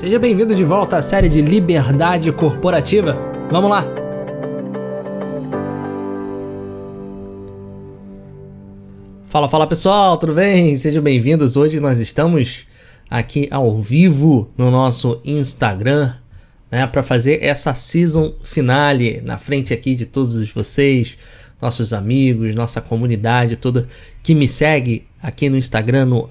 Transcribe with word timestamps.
Seja 0.00 0.18
bem-vindo 0.18 0.54
de 0.54 0.64
volta 0.64 0.96
à 0.96 1.02
série 1.02 1.28
de 1.28 1.42
Liberdade 1.42 2.32
Corporativa. 2.32 3.18
Vamos 3.50 3.70
lá! 3.70 3.84
Fala, 9.26 9.46
fala 9.46 9.66
pessoal, 9.66 10.16
tudo 10.16 10.32
bem? 10.32 10.74
Sejam 10.78 11.02
bem-vindos. 11.02 11.54
Hoje 11.54 11.80
nós 11.80 12.00
estamos 12.00 12.66
aqui 13.10 13.46
ao 13.50 13.76
vivo 13.76 14.50
no 14.56 14.70
nosso 14.70 15.20
Instagram, 15.22 16.14
né, 16.70 16.86
para 16.86 17.02
fazer 17.02 17.44
essa 17.44 17.74
season 17.74 18.32
finale 18.42 19.20
na 19.22 19.36
frente 19.36 19.74
aqui 19.74 19.94
de 19.94 20.06
todos 20.06 20.50
vocês, 20.50 21.18
nossos 21.60 21.92
amigos, 21.92 22.54
nossa 22.54 22.80
comunidade 22.80 23.54
toda 23.54 23.86
que 24.22 24.34
me 24.34 24.48
segue 24.48 25.06
aqui 25.22 25.50
no 25.50 25.58
Instagram 25.58 26.06
no 26.06 26.30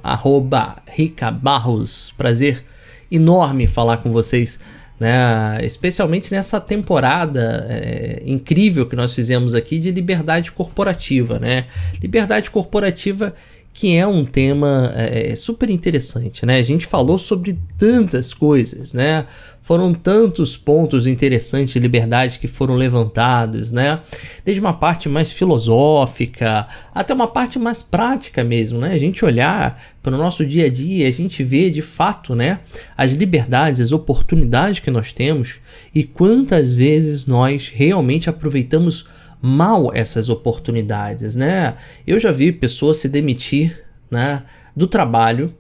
@ricabarros. 0.88 2.12
Prazer 2.18 2.64
enorme 3.12 3.68
falar 3.68 3.98
com 3.98 4.12
vocês, 4.12 4.60
né? 5.00 5.60
Especialmente 5.64 6.32
nessa 6.32 6.60
temporada 6.60 7.66
é, 7.70 8.22
incrível 8.26 8.86
que 8.86 8.96
nós 8.96 9.14
fizemos 9.14 9.56
aqui 9.56 9.80
de 9.80 9.92
liberdade 9.92 10.52
corporativa, 10.52 11.40
né? 11.40 11.66
Liberdade 12.02 12.52
corporativa 12.52 13.34
que 13.74 13.96
é 13.96 14.06
um 14.06 14.26
tema 14.26 14.92
é, 14.96 15.34
super 15.36 15.70
interessante, 15.70 16.46
né? 16.46 16.58
A 16.58 16.62
gente 16.62 16.86
falou 16.86 17.18
sobre 17.18 17.58
tantas 17.78 18.34
coisas, 18.34 18.92
né? 18.92 19.26
Foram 19.70 19.94
tantos 19.94 20.58
pontos 20.58 21.06
interessantes 21.06 21.74
de 21.74 21.80
liberdade 21.80 22.40
que 22.40 22.48
foram 22.48 22.74
levantados, 22.74 23.72
né? 23.72 24.00
Desde 24.44 24.60
uma 24.60 24.74
parte 24.74 25.08
mais 25.08 25.32
filosófica 25.32 26.68
até 26.92 27.14
uma 27.14 27.28
parte 27.28 27.60
mais 27.60 27.84
prática 27.84 28.44
mesmo, 28.44 28.80
né? 28.80 28.94
A 28.94 28.98
gente 28.98 29.24
olhar 29.24 29.80
para 30.02 30.16
o 30.16 30.18
nosso 30.18 30.44
dia 30.44 30.66
a 30.66 30.70
dia, 30.72 31.08
a 31.08 31.12
gente 31.12 31.44
vê 31.44 31.70
de 31.70 31.84
fato, 31.84 32.34
né? 32.34 32.62
As 32.98 33.14
liberdades, 33.14 33.80
as 33.80 33.92
oportunidades 33.92 34.80
que 34.80 34.90
nós 34.90 35.14
temos 35.14 35.58
e 35.94 36.04
quantas 36.04 36.74
vezes 36.74 37.28
nós 37.28 37.72
realmente 37.72 38.28
aproveitamos 38.28 39.06
mal 39.40 39.92
essas 39.94 40.30
oportunidades, 40.30 41.36
né? 41.36 41.76
Eu 42.08 42.20
já 42.20 42.32
vi 42.32 42.52
pessoas 42.52 42.98
se 42.98 43.08
demitir, 43.08 43.86
né, 44.10 44.42
do 44.76 44.88
trabalho 44.88 45.54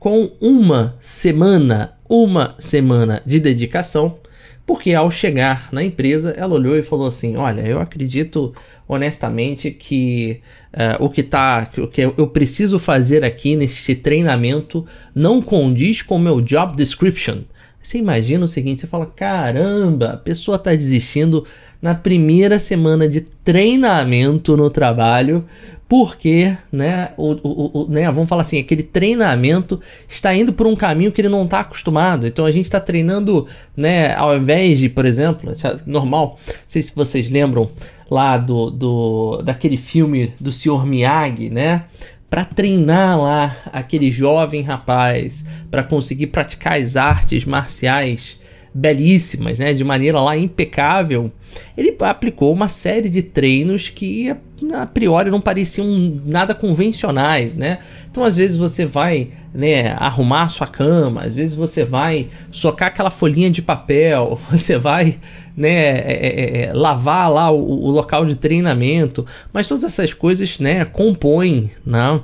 com 0.00 0.32
uma 0.40 0.96
semana 0.98 1.94
uma 2.08 2.56
semana 2.58 3.22
de 3.24 3.38
dedicação, 3.38 4.18
porque 4.66 4.92
ao 4.92 5.10
chegar 5.10 5.68
na 5.70 5.84
empresa, 5.84 6.30
ela 6.36 6.54
olhou 6.54 6.76
e 6.76 6.82
falou 6.82 7.06
assim: 7.06 7.36
Olha, 7.36 7.60
eu 7.60 7.78
acredito 7.78 8.52
honestamente 8.88 9.70
que 9.70 10.40
uh, 10.72 11.04
o 11.04 11.08
que 11.08 11.22
tá, 11.22 11.70
o 11.78 11.86
que 11.86 12.02
eu 12.02 12.26
preciso 12.26 12.80
fazer 12.80 13.22
aqui 13.22 13.54
nesse 13.54 13.94
treinamento 13.94 14.84
não 15.14 15.40
condiz 15.40 16.02
com 16.02 16.16
o 16.16 16.18
meu 16.18 16.40
job 16.40 16.76
description. 16.76 17.42
Você 17.82 17.98
imagina 17.98 18.44
o 18.44 18.48
seguinte: 18.48 18.80
você 18.80 18.86
fala, 18.86 19.06
caramba, 19.06 20.10
a 20.10 20.16
pessoa 20.16 20.56
está 20.56 20.74
desistindo 20.74 21.46
na 21.80 21.94
primeira 21.94 22.58
semana 22.58 23.08
de 23.08 23.20
treinamento 23.20 24.56
no 24.56 24.70
trabalho 24.70 25.44
porque, 25.90 26.56
né, 26.70 27.10
o, 27.16 27.32
o, 27.32 27.80
o, 27.82 27.88
né, 27.88 28.08
vamos 28.12 28.28
falar 28.28 28.42
assim, 28.42 28.60
aquele 28.60 28.84
treinamento 28.84 29.80
está 30.08 30.32
indo 30.32 30.52
por 30.52 30.64
um 30.68 30.76
caminho 30.76 31.10
que 31.10 31.20
ele 31.20 31.28
não 31.28 31.42
está 31.42 31.58
acostumado. 31.58 32.28
Então 32.28 32.46
a 32.46 32.52
gente 32.52 32.66
está 32.66 32.78
treinando, 32.78 33.48
né, 33.76 34.14
ao 34.14 34.36
invés 34.36 34.78
de, 34.78 34.88
por 34.88 35.04
exemplo, 35.04 35.50
é 35.50 35.76
normal, 35.84 36.38
não 36.46 36.54
sei 36.68 36.80
se 36.80 36.94
vocês 36.94 37.28
lembram 37.28 37.68
lá 38.08 38.38
do, 38.38 38.70
do 38.70 39.42
daquele 39.42 39.76
filme 39.76 40.32
do 40.38 40.52
Sr. 40.52 40.86
Miyagi, 40.86 41.50
né, 41.50 41.82
para 42.30 42.44
treinar 42.44 43.20
lá 43.20 43.56
aquele 43.72 44.12
jovem 44.12 44.62
rapaz 44.62 45.44
para 45.72 45.82
conseguir 45.82 46.28
praticar 46.28 46.80
as 46.80 46.96
artes 46.96 47.44
marciais 47.44 48.38
belíssimas, 48.72 49.58
né, 49.58 49.72
de 49.72 49.82
maneira 49.82 50.20
lá 50.20 50.36
impecável, 50.36 51.32
ele 51.76 51.96
aplicou 52.00 52.52
uma 52.52 52.68
série 52.68 53.08
de 53.08 53.22
treinos 53.22 53.88
que 53.88 54.34
a 54.72 54.86
priori 54.86 55.30
não 55.30 55.40
pareciam 55.40 55.86
nada 56.24 56.54
convencionais, 56.54 57.56
né? 57.56 57.78
Então 58.10 58.22
às 58.22 58.36
vezes 58.36 58.56
você 58.56 58.84
vai 58.84 59.30
né, 59.52 59.92
arrumar 59.98 60.42
a 60.42 60.48
sua 60.48 60.66
cama, 60.66 61.22
às 61.22 61.34
vezes 61.34 61.54
você 61.54 61.84
vai 61.84 62.28
socar 62.52 62.88
aquela 62.88 63.10
folhinha 63.10 63.50
de 63.50 63.62
papel, 63.62 64.38
você 64.50 64.78
vai 64.78 65.18
né, 65.56 65.68
é, 65.68 66.18
é, 66.22 66.62
é, 66.62 66.72
lavar 66.72 67.30
lá 67.30 67.50
o, 67.50 67.86
o, 67.86 67.90
local 67.90 68.24
de 68.24 68.36
treinamento, 68.36 69.26
mas 69.52 69.66
todas 69.66 69.84
essas 69.84 70.14
coisas 70.14 70.60
né, 70.60 70.84
compõem 70.84 71.70
né, 71.84 72.20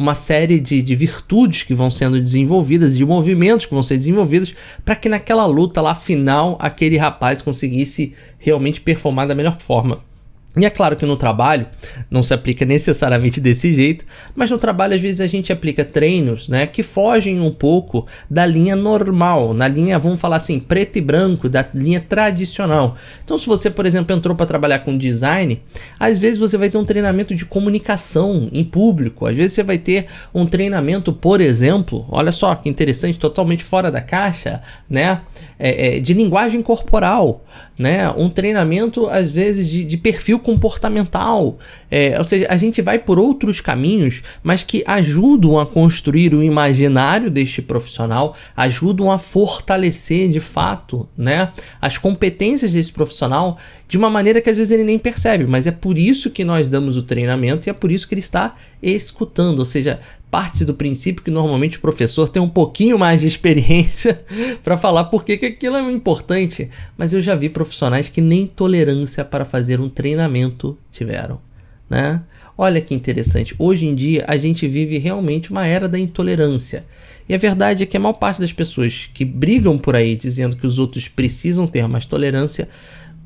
uma 0.00 0.14
série 0.14 0.58
de, 0.58 0.80
de 0.80 0.96
virtudes 0.96 1.62
que 1.62 1.74
vão 1.74 1.90
sendo 1.90 2.18
desenvolvidas, 2.18 2.96
de 2.96 3.04
movimentos 3.04 3.66
que 3.66 3.74
vão 3.74 3.82
ser 3.82 3.98
desenvolvidos, 3.98 4.54
para 4.82 4.96
que 4.96 5.10
naquela 5.10 5.44
luta 5.44 5.82
lá 5.82 5.94
final 5.94 6.56
aquele 6.58 6.96
rapaz 6.96 7.42
conseguisse 7.42 8.14
realmente 8.38 8.80
performar 8.80 9.28
da 9.28 9.34
melhor 9.34 9.58
forma. 9.60 10.09
E 10.56 10.64
é 10.64 10.70
claro 10.70 10.96
que 10.96 11.06
no 11.06 11.16
trabalho 11.16 11.64
não 12.10 12.24
se 12.24 12.34
aplica 12.34 12.64
necessariamente 12.64 13.40
desse 13.40 13.72
jeito, 13.72 14.04
mas 14.34 14.50
no 14.50 14.58
trabalho 14.58 14.94
às 14.96 15.00
vezes 15.00 15.20
a 15.20 15.26
gente 15.28 15.52
aplica 15.52 15.84
treinos, 15.84 16.48
né, 16.48 16.66
que 16.66 16.82
fogem 16.82 17.40
um 17.40 17.52
pouco 17.52 18.04
da 18.28 18.44
linha 18.44 18.74
normal, 18.74 19.54
na 19.54 19.68
linha, 19.68 19.96
vamos 19.96 20.20
falar 20.20 20.36
assim, 20.36 20.58
preto 20.58 20.96
e 20.98 21.00
branco, 21.00 21.48
da 21.48 21.64
linha 21.72 22.00
tradicional. 22.00 22.96
Então, 23.24 23.38
se 23.38 23.46
você, 23.46 23.70
por 23.70 23.86
exemplo, 23.86 24.14
entrou 24.14 24.34
para 24.34 24.44
trabalhar 24.44 24.80
com 24.80 24.98
design, 24.98 25.62
às 26.00 26.18
vezes 26.18 26.40
você 26.40 26.58
vai 26.58 26.68
ter 26.68 26.78
um 26.78 26.84
treinamento 26.84 27.32
de 27.32 27.46
comunicação 27.46 28.48
em 28.52 28.64
público, 28.64 29.26
às 29.26 29.36
vezes 29.36 29.52
você 29.52 29.62
vai 29.62 29.78
ter 29.78 30.06
um 30.34 30.46
treinamento, 30.46 31.12
por 31.12 31.40
exemplo, 31.40 32.04
olha 32.08 32.32
só 32.32 32.56
que 32.56 32.68
interessante, 32.68 33.20
totalmente 33.20 33.62
fora 33.62 33.88
da 33.88 34.00
caixa, 34.00 34.60
né, 34.88 35.20
é, 35.56 35.98
é, 35.98 36.00
de 36.00 36.12
linguagem 36.12 36.60
corporal 36.60 37.44
né? 37.80 38.10
Um 38.10 38.28
treinamento, 38.28 39.06
às 39.08 39.30
vezes, 39.30 39.66
de, 39.66 39.86
de 39.86 39.96
perfil 39.96 40.38
comportamental. 40.50 41.58
É, 41.90 42.18
ou 42.18 42.24
seja, 42.24 42.46
a 42.50 42.56
gente 42.56 42.82
vai 42.82 42.98
por 42.98 43.18
outros 43.18 43.60
caminhos, 43.60 44.22
mas 44.42 44.64
que 44.64 44.82
ajudam 44.86 45.58
a 45.58 45.66
construir 45.66 46.34
o 46.34 46.42
imaginário 46.42 47.30
deste 47.30 47.62
profissional, 47.62 48.36
ajudam 48.56 49.12
a 49.12 49.18
fortalecer 49.18 50.28
de 50.28 50.40
fato 50.40 51.08
né, 51.16 51.52
as 51.80 51.98
competências 51.98 52.72
desse 52.72 52.92
profissional 52.92 53.58
de 53.86 53.98
uma 53.98 54.10
maneira 54.10 54.40
que 54.40 54.50
às 54.50 54.56
vezes 54.56 54.70
ele 54.70 54.84
nem 54.84 54.98
percebe, 54.98 55.46
mas 55.46 55.66
é 55.66 55.72
por 55.72 55.98
isso 55.98 56.30
que 56.30 56.44
nós 56.44 56.68
damos 56.68 56.96
o 56.96 57.02
treinamento 57.02 57.68
e 57.68 57.70
é 57.70 57.72
por 57.72 57.90
isso 57.90 58.06
que 58.06 58.14
ele 58.14 58.20
está 58.20 58.56
escutando, 58.80 59.58
ou 59.58 59.64
seja, 59.64 60.00
parte 60.30 60.64
do 60.64 60.74
princípio 60.74 61.24
que 61.24 61.30
normalmente 61.30 61.78
o 61.78 61.80
professor 61.80 62.28
tem 62.28 62.40
um 62.40 62.48
pouquinho 62.48 62.98
mais 62.98 63.20
de 63.20 63.26
experiência 63.26 64.22
para 64.62 64.78
falar 64.78 65.04
por 65.04 65.24
que 65.24 65.32
aquilo 65.32 65.76
é 65.76 65.92
importante, 65.92 66.70
mas 66.96 67.12
eu 67.12 67.20
já 67.20 67.34
vi 67.34 67.48
profissionais 67.48 68.08
que 68.08 68.20
nem 68.20 68.46
tolerância 68.46 69.24
para 69.24 69.44
fazer 69.44 69.80
um 69.80 69.88
treinamento 69.88 70.78
tiveram, 70.90 71.40
né? 71.88 72.22
Olha 72.56 72.80
que 72.80 72.94
interessante. 72.94 73.54
Hoje 73.58 73.86
em 73.86 73.94
dia 73.94 74.24
a 74.28 74.36
gente 74.36 74.68
vive 74.68 74.98
realmente 74.98 75.50
uma 75.50 75.66
era 75.66 75.88
da 75.88 75.98
intolerância. 75.98 76.84
E 77.26 77.34
a 77.34 77.38
verdade 77.38 77.82
é 77.82 77.86
que 77.86 77.96
a 77.96 78.00
maior 78.00 78.12
parte 78.12 78.40
das 78.40 78.52
pessoas 78.52 79.10
que 79.14 79.24
brigam 79.24 79.78
por 79.78 79.96
aí 79.96 80.14
dizendo 80.14 80.56
que 80.56 80.66
os 80.66 80.78
outros 80.78 81.08
precisam 81.08 81.66
ter 81.66 81.88
mais 81.88 82.04
tolerância, 82.04 82.68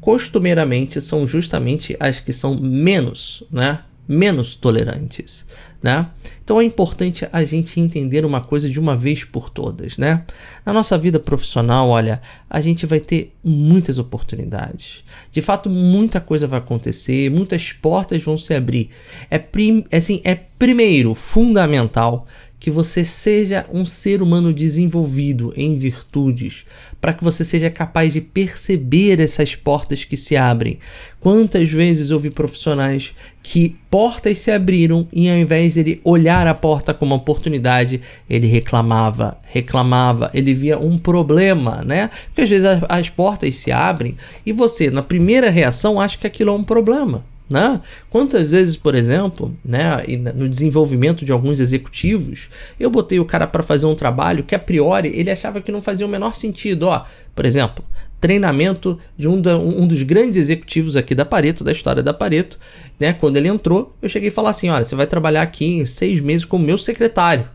costumeiramente 0.00 1.00
são 1.00 1.26
justamente 1.26 1.96
as 1.98 2.20
que 2.20 2.32
são 2.32 2.56
menos, 2.56 3.42
né? 3.50 3.80
Menos 4.06 4.54
tolerantes 4.54 5.46
né? 5.84 6.08
Então 6.42 6.58
é 6.58 6.64
importante 6.64 7.28
a 7.30 7.44
gente 7.44 7.78
entender 7.78 8.24
uma 8.24 8.40
coisa 8.40 8.70
de 8.70 8.80
uma 8.80 8.96
vez 8.96 9.22
por 9.22 9.50
todas, 9.50 9.98
né? 9.98 10.24
Na 10.64 10.72
nossa 10.72 10.96
vida 10.96 11.20
profissional, 11.20 11.90
olha, 11.90 12.22
a 12.48 12.58
gente 12.62 12.86
vai 12.86 13.00
ter 13.00 13.34
muitas 13.44 13.98
oportunidades. 13.98 15.04
De 15.30 15.42
fato, 15.42 15.68
muita 15.68 16.22
coisa 16.22 16.46
vai 16.46 16.58
acontecer, 16.58 17.30
muitas 17.30 17.70
portas 17.70 18.24
vão 18.24 18.38
se 18.38 18.54
abrir. 18.54 18.88
É, 19.28 19.38
prim, 19.38 19.84
assim, 19.92 20.22
é 20.24 20.34
primeiro 20.34 21.14
fundamental 21.14 22.26
que 22.64 22.70
você 22.70 23.04
seja 23.04 23.66
um 23.70 23.84
ser 23.84 24.22
humano 24.22 24.50
desenvolvido 24.50 25.52
em 25.54 25.76
virtudes, 25.76 26.64
para 26.98 27.12
que 27.12 27.22
você 27.22 27.44
seja 27.44 27.68
capaz 27.68 28.14
de 28.14 28.22
perceber 28.22 29.20
essas 29.20 29.54
portas 29.54 30.02
que 30.02 30.16
se 30.16 30.34
abrem. 30.34 30.78
Quantas 31.20 31.70
vezes 31.70 32.08
vi 32.08 32.30
profissionais 32.30 33.14
que 33.42 33.76
portas 33.90 34.38
se 34.38 34.50
abriram 34.50 35.06
e 35.12 35.28
ao 35.28 35.36
invés 35.36 35.74
dele 35.74 36.00
olhar 36.02 36.46
a 36.46 36.54
porta 36.54 36.94
como 36.94 37.12
uma 37.12 37.20
oportunidade, 37.20 38.00
ele 38.30 38.46
reclamava, 38.46 39.36
reclamava, 39.42 40.30
ele 40.32 40.54
via 40.54 40.78
um 40.78 40.96
problema, 40.96 41.84
né? 41.84 42.08
Porque 42.28 42.40
às 42.40 42.48
vezes 42.48 42.66
as 42.88 43.10
portas 43.10 43.56
se 43.56 43.72
abrem 43.72 44.16
e 44.46 44.52
você, 44.52 44.90
na 44.90 45.02
primeira 45.02 45.50
reação, 45.50 46.00
acha 46.00 46.16
que 46.16 46.26
aquilo 46.26 46.48
é 46.48 46.54
um 46.54 46.64
problema. 46.64 47.26
Né? 47.48 47.80
Quantas 48.08 48.50
vezes, 48.50 48.76
por 48.76 48.94
exemplo, 48.94 49.54
né, 49.62 50.02
no 50.34 50.48
desenvolvimento 50.48 51.24
de 51.24 51.32
alguns 51.32 51.60
executivos, 51.60 52.48
eu 52.80 52.88
botei 52.88 53.20
o 53.20 53.24
cara 53.24 53.46
para 53.46 53.62
fazer 53.62 53.86
um 53.86 53.94
trabalho 53.94 54.44
que 54.44 54.54
a 54.54 54.58
priori 54.58 55.12
ele 55.14 55.30
achava 55.30 55.60
que 55.60 55.70
não 55.70 55.82
fazia 55.82 56.06
o 56.06 56.08
menor 56.08 56.34
sentido. 56.36 56.84
Ó, 56.84 57.04
por 57.34 57.44
exemplo, 57.44 57.84
treinamento 58.18 58.98
de 59.18 59.28
um, 59.28 59.38
da, 59.38 59.58
um 59.58 59.86
dos 59.86 60.02
grandes 60.02 60.38
executivos 60.38 60.96
aqui 60.96 61.14
da 61.14 61.26
Pareto, 61.26 61.62
da 61.62 61.72
história 61.72 62.02
da 62.02 62.14
Pareto. 62.14 62.58
Né, 62.98 63.12
quando 63.12 63.36
ele 63.36 63.48
entrou, 63.48 63.94
eu 64.00 64.08
cheguei 64.08 64.28
e 64.28 64.32
falei 64.32 64.50
assim: 64.50 64.70
olha, 64.70 64.84
você 64.84 64.94
vai 64.94 65.06
trabalhar 65.06 65.42
aqui 65.42 65.66
em 65.66 65.86
seis 65.86 66.20
meses 66.20 66.46
como 66.46 66.64
meu 66.64 66.78
secretário. 66.78 67.46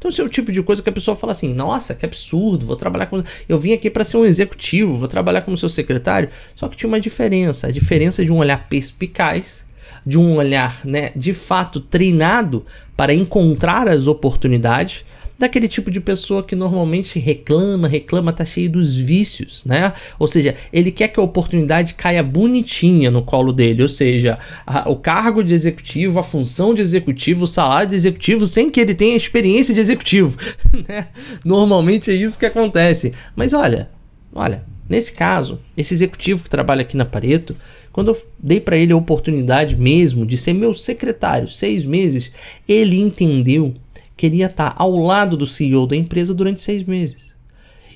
Então, 0.00 0.08
esse 0.08 0.18
é 0.18 0.24
o 0.24 0.30
tipo 0.30 0.50
de 0.50 0.62
coisa 0.62 0.82
que 0.82 0.88
a 0.88 0.92
pessoa 0.92 1.14
fala 1.14 1.32
assim: 1.32 1.52
nossa, 1.52 1.94
que 1.94 2.06
absurdo, 2.06 2.64
vou 2.64 2.74
trabalhar 2.74 3.04
com. 3.04 3.22
Eu 3.46 3.58
vim 3.58 3.74
aqui 3.74 3.90
para 3.90 4.02
ser 4.02 4.16
um 4.16 4.24
executivo, 4.24 4.96
vou 4.96 5.06
trabalhar 5.06 5.42
como 5.42 5.58
seu 5.58 5.68
secretário. 5.68 6.30
Só 6.56 6.68
que 6.68 6.76
tinha 6.76 6.88
uma 6.88 6.98
diferença: 6.98 7.66
a 7.66 7.70
diferença 7.70 8.24
de 8.24 8.32
um 8.32 8.38
olhar 8.38 8.66
perspicaz, 8.66 9.62
de 10.04 10.18
um 10.18 10.36
olhar, 10.36 10.80
né, 10.86 11.12
de 11.14 11.34
fato 11.34 11.80
treinado 11.80 12.64
para 12.96 13.12
encontrar 13.12 13.88
as 13.88 14.06
oportunidades 14.06 15.04
daquele 15.40 15.66
tipo 15.66 15.90
de 15.90 16.00
pessoa 16.00 16.42
que 16.42 16.54
normalmente 16.54 17.18
reclama, 17.18 17.88
reclama, 17.88 18.30
tá 18.30 18.44
cheio 18.44 18.68
dos 18.68 18.94
vícios, 18.94 19.64
né? 19.64 19.94
Ou 20.18 20.28
seja, 20.28 20.54
ele 20.70 20.92
quer 20.92 21.08
que 21.08 21.18
a 21.18 21.22
oportunidade 21.22 21.94
caia 21.94 22.22
bonitinha 22.22 23.10
no 23.10 23.22
colo 23.22 23.50
dele, 23.50 23.82
ou 23.82 23.88
seja, 23.88 24.38
a, 24.66 24.88
o 24.90 24.96
cargo 24.96 25.42
de 25.42 25.54
executivo, 25.54 26.18
a 26.18 26.22
função 26.22 26.74
de 26.74 26.82
executivo, 26.82 27.44
o 27.44 27.48
salário 27.48 27.88
de 27.88 27.96
executivo, 27.96 28.46
sem 28.46 28.68
que 28.68 28.78
ele 28.78 28.94
tenha 28.94 29.16
experiência 29.16 29.72
de 29.72 29.80
executivo, 29.80 30.36
né? 30.86 31.08
Normalmente 31.42 32.10
é 32.10 32.14
isso 32.14 32.38
que 32.38 32.46
acontece. 32.46 33.14
Mas 33.34 33.54
olha, 33.54 33.88
olha, 34.34 34.62
nesse 34.88 35.14
caso, 35.14 35.58
esse 35.74 35.94
executivo 35.94 36.44
que 36.44 36.50
trabalha 36.50 36.82
aqui 36.82 36.98
na 36.98 37.06
Pareto, 37.06 37.56
quando 37.90 38.08
eu 38.08 38.22
dei 38.38 38.60
para 38.60 38.76
ele 38.76 38.92
a 38.92 38.96
oportunidade 38.96 39.74
mesmo 39.74 40.26
de 40.26 40.36
ser 40.36 40.52
meu 40.52 40.74
secretário, 40.74 41.48
seis 41.48 41.86
meses, 41.86 42.30
ele 42.68 43.00
entendeu 43.00 43.74
queria 44.20 44.46
estar 44.46 44.74
ao 44.76 44.94
lado 44.98 45.34
do 45.34 45.46
CEO 45.46 45.86
da 45.86 45.96
empresa 45.96 46.34
durante 46.34 46.60
seis 46.60 46.84
meses. 46.84 47.30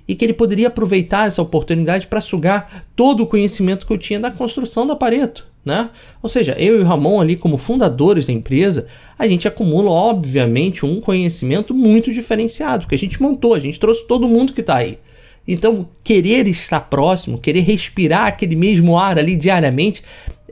E 0.08 0.14
que 0.14 0.24
ele 0.24 0.32
poderia 0.32 0.68
aproveitar 0.68 1.26
essa 1.26 1.42
oportunidade 1.42 2.06
para 2.06 2.18
sugar 2.18 2.86
todo 2.96 3.22
o 3.22 3.26
conhecimento 3.26 3.86
que 3.86 3.92
eu 3.92 3.98
tinha 3.98 4.18
da 4.18 4.30
construção 4.30 4.86
da 4.86 4.96
Pareto. 4.96 5.46
Né? 5.62 5.90
Ou 6.22 6.28
seja, 6.30 6.56
eu 6.58 6.78
e 6.78 6.82
o 6.82 6.86
Ramon 6.86 7.20
ali 7.20 7.36
como 7.36 7.58
fundadores 7.58 8.24
da 8.24 8.32
empresa, 8.32 8.86
a 9.18 9.26
gente 9.26 9.46
acumula 9.46 9.90
obviamente 9.90 10.86
um 10.86 10.98
conhecimento 10.98 11.74
muito 11.74 12.10
diferenciado, 12.10 12.86
que 12.86 12.94
a 12.94 12.98
gente 12.98 13.20
montou, 13.20 13.52
a 13.52 13.60
gente 13.60 13.78
trouxe 13.78 14.06
todo 14.06 14.26
mundo 14.26 14.54
que 14.54 14.62
está 14.62 14.76
aí. 14.76 14.98
Então, 15.46 15.86
querer 16.02 16.48
estar 16.48 16.80
próximo, 16.80 17.38
querer 17.38 17.60
respirar 17.60 18.28
aquele 18.28 18.56
mesmo 18.56 18.98
ar 18.98 19.18
ali 19.18 19.36
diariamente, 19.36 20.02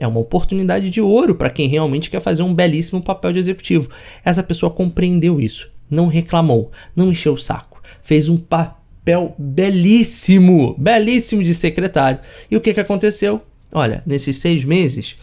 é 0.03 0.07
uma 0.07 0.19
oportunidade 0.19 0.89
de 0.89 1.01
ouro 1.01 1.35
para 1.35 1.49
quem 1.49 1.67
realmente 1.67 2.09
quer 2.09 2.19
fazer 2.19 2.43
um 2.43 2.53
belíssimo 2.53 3.01
papel 3.01 3.33
de 3.33 3.39
executivo. 3.39 3.89
Essa 4.23 4.43
pessoa 4.43 4.71
compreendeu 4.71 5.39
isso, 5.39 5.69
não 5.89 6.07
reclamou, 6.07 6.71
não 6.95 7.11
encheu 7.11 7.33
o 7.33 7.37
saco, 7.37 7.81
fez 8.01 8.29
um 8.29 8.37
papel 8.37 9.35
belíssimo, 9.37 10.75
belíssimo 10.77 11.43
de 11.43 11.53
secretário. 11.53 12.19
E 12.49 12.57
o 12.57 12.61
que, 12.61 12.73
que 12.73 12.79
aconteceu? 12.79 13.41
Olha, 13.71 14.03
nesses 14.05 14.37
seis 14.37 14.63
meses, 14.63 15.17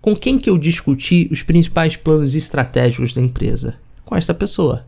com 0.00 0.14
quem 0.14 0.38
que 0.38 0.50
eu 0.50 0.58
discuti 0.58 1.28
os 1.30 1.42
principais 1.42 1.96
planos 1.96 2.34
estratégicos 2.34 3.12
da 3.12 3.22
empresa? 3.22 3.76
Com 4.04 4.14
esta 4.14 4.34
pessoa. 4.34 4.84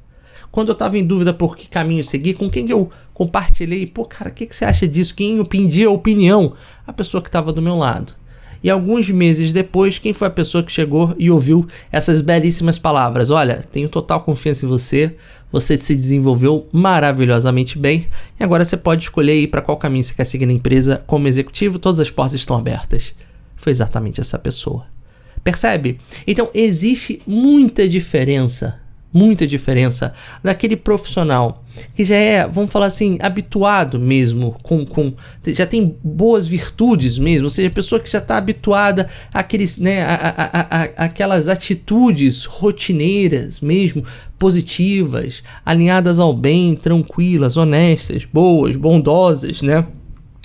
Quando 0.52 0.68
eu 0.68 0.74
estava 0.74 0.98
em 0.98 1.06
dúvida 1.06 1.32
por 1.32 1.56
que 1.56 1.68
caminho 1.68 2.04
seguir, 2.04 2.34
com 2.34 2.50
quem 2.50 2.66
que 2.66 2.72
eu 2.72 2.90
compartilhei, 3.14 3.86
pô, 3.86 4.04
cara, 4.04 4.30
o 4.30 4.32
que, 4.32 4.46
que 4.46 4.54
você 4.54 4.64
acha 4.64 4.86
disso? 4.86 5.14
Quem 5.14 5.38
eu 5.38 5.44
pedi 5.44 5.84
a 5.84 5.90
opinião? 5.90 6.54
A 6.86 6.92
pessoa 6.92 7.22
que 7.22 7.28
estava 7.28 7.52
do 7.52 7.62
meu 7.62 7.76
lado. 7.76 8.14
E 8.62 8.70
alguns 8.70 9.10
meses 9.10 9.52
depois, 9.52 9.98
quem 9.98 10.12
foi 10.12 10.28
a 10.28 10.30
pessoa 10.30 10.62
que 10.62 10.72
chegou 10.72 11.14
e 11.18 11.30
ouviu 11.30 11.66
essas 11.90 12.20
belíssimas 12.20 12.78
palavras? 12.78 13.30
Olha, 13.30 13.64
tenho 13.70 13.88
total 13.88 14.20
confiança 14.20 14.64
em 14.64 14.68
você, 14.68 15.14
você 15.50 15.76
se 15.76 15.94
desenvolveu 15.94 16.66
maravilhosamente 16.72 17.78
bem 17.78 18.06
e 18.38 18.44
agora 18.44 18.64
você 18.64 18.76
pode 18.76 19.04
escolher 19.04 19.48
para 19.48 19.62
qual 19.62 19.76
caminho 19.76 20.04
você 20.04 20.14
quer 20.14 20.24
seguir 20.24 20.46
na 20.46 20.52
empresa 20.52 21.02
como 21.06 21.28
executivo, 21.28 21.78
todas 21.78 22.00
as 22.00 22.10
portas 22.10 22.34
estão 22.34 22.56
abertas. 22.56 23.14
Foi 23.56 23.70
exatamente 23.70 24.20
essa 24.20 24.38
pessoa. 24.38 24.86
Percebe? 25.42 26.00
Então 26.26 26.50
existe 26.52 27.20
muita 27.26 27.88
diferença 27.88 28.80
muita 29.16 29.46
diferença 29.46 30.12
daquele 30.44 30.76
profissional 30.76 31.64
que 31.94 32.04
já 32.04 32.14
é, 32.14 32.46
vamos 32.46 32.72
falar 32.72 32.86
assim, 32.86 33.18
habituado 33.20 33.98
mesmo, 33.98 34.56
com, 34.62 34.84
com 34.84 35.12
já 35.46 35.66
tem 35.66 35.96
boas 36.02 36.46
virtudes 36.46 37.18
mesmo, 37.18 37.44
ou 37.44 37.50
seja, 37.50 37.70
pessoa 37.70 38.00
que 38.00 38.10
já 38.10 38.18
está 38.18 38.36
habituada 38.36 39.08
àqueles, 39.32 39.78
né, 39.78 40.02
a, 40.02 40.14
a, 40.14 40.60
a, 40.60 40.82
aquelas 41.04 41.48
atitudes 41.48 42.44
rotineiras 42.44 43.60
mesmo, 43.60 44.04
positivas, 44.38 45.42
alinhadas 45.64 46.18
ao 46.18 46.34
bem, 46.34 46.74
tranquilas, 46.74 47.56
honestas, 47.56 48.24
boas, 48.24 48.76
bondosas, 48.76 49.62
né? 49.62 49.86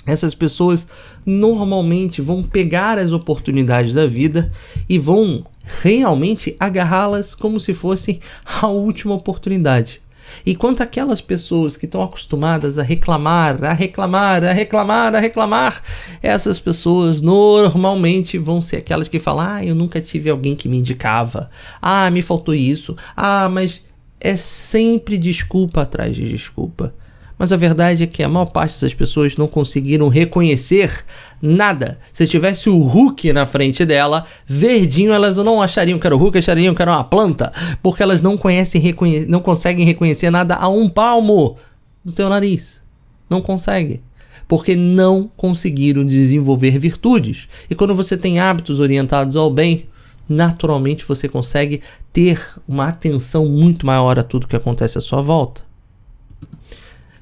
Essas 0.06 0.34
pessoas 0.34 0.88
normalmente 1.24 2.20
vão 2.20 2.42
pegar 2.42 2.98
as 2.98 3.12
oportunidades 3.12 3.94
da 3.94 4.06
vida 4.06 4.50
e 4.88 4.98
vão 4.98 5.44
realmente 5.82 6.56
agarrá-las 6.58 7.34
como 7.34 7.58
se 7.60 7.74
fosse 7.74 8.20
a 8.60 8.66
última 8.66 9.14
oportunidade. 9.14 10.00
Enquanto 10.46 10.80
aquelas 10.80 11.20
pessoas 11.20 11.76
que 11.76 11.86
estão 11.86 12.02
acostumadas 12.02 12.78
a 12.78 12.82
reclamar, 12.82 13.62
a 13.64 13.72
reclamar, 13.72 14.42
a 14.44 14.52
reclamar, 14.52 15.14
a 15.14 15.20
reclamar, 15.20 15.82
essas 16.22 16.58
pessoas 16.58 17.20
normalmente 17.20 18.38
vão 18.38 18.60
ser 18.60 18.78
aquelas 18.78 19.08
que 19.08 19.20
falam: 19.20 19.46
Ah, 19.46 19.64
eu 19.64 19.74
nunca 19.74 20.00
tive 20.00 20.30
alguém 20.30 20.56
que 20.56 20.68
me 20.68 20.78
indicava. 20.78 21.50
Ah, 21.80 22.10
me 22.10 22.22
faltou 22.22 22.54
isso. 22.54 22.96
Ah, 23.16 23.48
mas 23.48 23.82
é 24.20 24.36
sempre 24.36 25.18
desculpa 25.18 25.82
atrás 25.82 26.14
de 26.14 26.28
desculpa. 26.28 26.94
Mas 27.42 27.50
a 27.50 27.56
verdade 27.56 28.04
é 28.04 28.06
que 28.06 28.22
a 28.22 28.28
maior 28.28 28.46
parte 28.46 28.74
dessas 28.74 28.94
pessoas 28.94 29.36
não 29.36 29.48
conseguiram 29.48 30.06
reconhecer 30.06 31.04
nada. 31.42 31.98
Se 32.12 32.24
tivesse 32.24 32.70
o 32.70 32.78
Hulk 32.78 33.32
na 33.32 33.48
frente 33.48 33.84
dela, 33.84 34.26
verdinho, 34.46 35.12
elas 35.12 35.38
não 35.38 35.60
achariam 35.60 35.98
que 35.98 36.06
era 36.06 36.14
o 36.14 36.18
Hulk, 36.20 36.38
achariam 36.38 36.72
que 36.72 36.80
era 36.80 36.92
uma 36.92 37.02
planta, 37.02 37.52
porque 37.82 38.00
elas 38.00 38.22
não 38.22 38.38
conhecem, 38.38 38.94
não 39.26 39.40
conseguem 39.40 39.84
reconhecer 39.84 40.30
nada 40.30 40.54
a 40.54 40.68
um 40.68 40.88
palmo 40.88 41.56
do 42.04 42.12
seu 42.12 42.28
nariz. 42.28 42.80
Não 43.28 43.42
consegue. 43.42 44.00
Porque 44.46 44.76
não 44.76 45.28
conseguiram 45.36 46.06
desenvolver 46.06 46.78
virtudes. 46.78 47.48
E 47.68 47.74
quando 47.74 47.92
você 47.92 48.16
tem 48.16 48.38
hábitos 48.38 48.78
orientados 48.78 49.34
ao 49.34 49.50
bem, 49.50 49.88
naturalmente 50.28 51.04
você 51.04 51.28
consegue 51.28 51.80
ter 52.12 52.40
uma 52.68 52.86
atenção 52.86 53.46
muito 53.46 53.84
maior 53.84 54.16
a 54.16 54.22
tudo 54.22 54.46
que 54.46 54.54
acontece 54.54 54.96
à 54.96 55.00
sua 55.00 55.20
volta. 55.20 55.71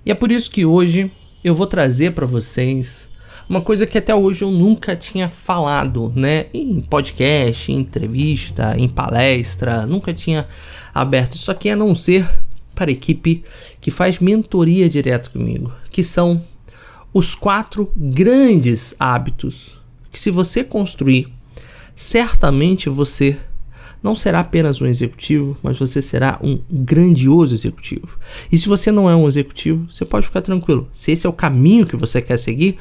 E 0.04 0.10
é 0.10 0.14
por 0.14 0.32
isso 0.32 0.50
que 0.50 0.64
hoje 0.64 1.10
eu 1.42 1.54
vou 1.54 1.66
trazer 1.66 2.12
para 2.12 2.26
vocês 2.26 3.08
uma 3.48 3.60
coisa 3.60 3.86
que 3.86 3.98
até 3.98 4.14
hoje 4.14 4.42
eu 4.42 4.50
nunca 4.50 4.94
tinha 4.94 5.28
falado, 5.28 6.12
né? 6.14 6.46
Em 6.54 6.80
podcast, 6.80 7.70
em 7.70 7.78
entrevista, 7.78 8.74
em 8.78 8.88
palestra, 8.88 9.86
nunca 9.86 10.14
tinha 10.14 10.46
aberto 10.94 11.34
isso 11.34 11.50
aqui 11.50 11.68
a 11.68 11.76
não 11.76 11.94
ser 11.94 12.28
para 12.74 12.90
a 12.90 12.92
equipe 12.92 13.44
que 13.80 13.90
faz 13.90 14.20
mentoria 14.20 14.88
direto 14.88 15.30
comigo, 15.32 15.72
que 15.90 16.02
são 16.02 16.42
os 17.12 17.34
quatro 17.34 17.92
grandes 17.96 18.94
hábitos 18.98 19.80
que 20.12 20.18
se 20.18 20.30
você 20.30 20.64
construir, 20.64 21.28
certamente 21.94 22.88
você 22.88 23.38
não 24.02 24.14
será 24.14 24.40
apenas 24.40 24.80
um 24.80 24.86
executivo, 24.86 25.56
mas 25.62 25.78
você 25.78 26.00
será 26.00 26.38
um 26.42 26.58
grandioso 26.70 27.54
executivo. 27.54 28.18
E 28.50 28.56
se 28.56 28.68
você 28.68 28.90
não 28.90 29.10
é 29.10 29.14
um 29.14 29.28
executivo, 29.28 29.86
você 29.92 30.04
pode 30.04 30.26
ficar 30.26 30.40
tranquilo. 30.40 30.88
Se 30.92 31.12
esse 31.12 31.26
é 31.26 31.30
o 31.30 31.34
caminho 31.34 31.86
que 31.86 31.96
você 31.96 32.22
quer 32.22 32.38
seguir, 32.38 32.78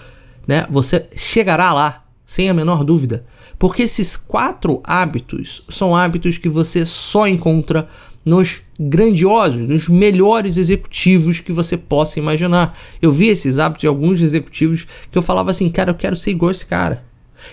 né, 0.48 0.66
você 0.70 1.08
chegará 1.16 1.74
lá, 1.74 2.06
sem 2.26 2.50
a 2.50 2.54
menor 2.54 2.84
dúvida. 2.84 3.26
Porque 3.58 3.84
esses 3.84 4.16
quatro 4.16 4.82
hábitos 4.86 5.64
são 5.68 5.96
hábitos 5.96 6.38
que 6.38 6.48
você 6.48 6.86
só 6.86 7.28
encontra 7.28 7.90
nos 8.24 8.62
grandiosos, 8.80 9.68
nos 9.68 9.90
melhores 9.90 10.56
executivos 10.56 11.40
que 11.42 11.52
você 11.52 11.76
possa 11.76 12.20
imaginar. 12.20 12.78
Eu 13.02 13.12
vi 13.12 13.28
esses 13.28 13.60
hábitos 13.60 13.82
de 13.82 13.88
alguns 13.88 14.22
executivos 14.22 14.88
que 15.12 15.18
eu 15.18 15.22
falava 15.22 15.52
assim, 15.52 15.70
cara, 15.70 15.92
eu 15.92 15.96
quero 15.96 16.16
ser 16.16 16.32
igual 16.32 16.52
esse 16.52 16.66
cara. 16.66 17.04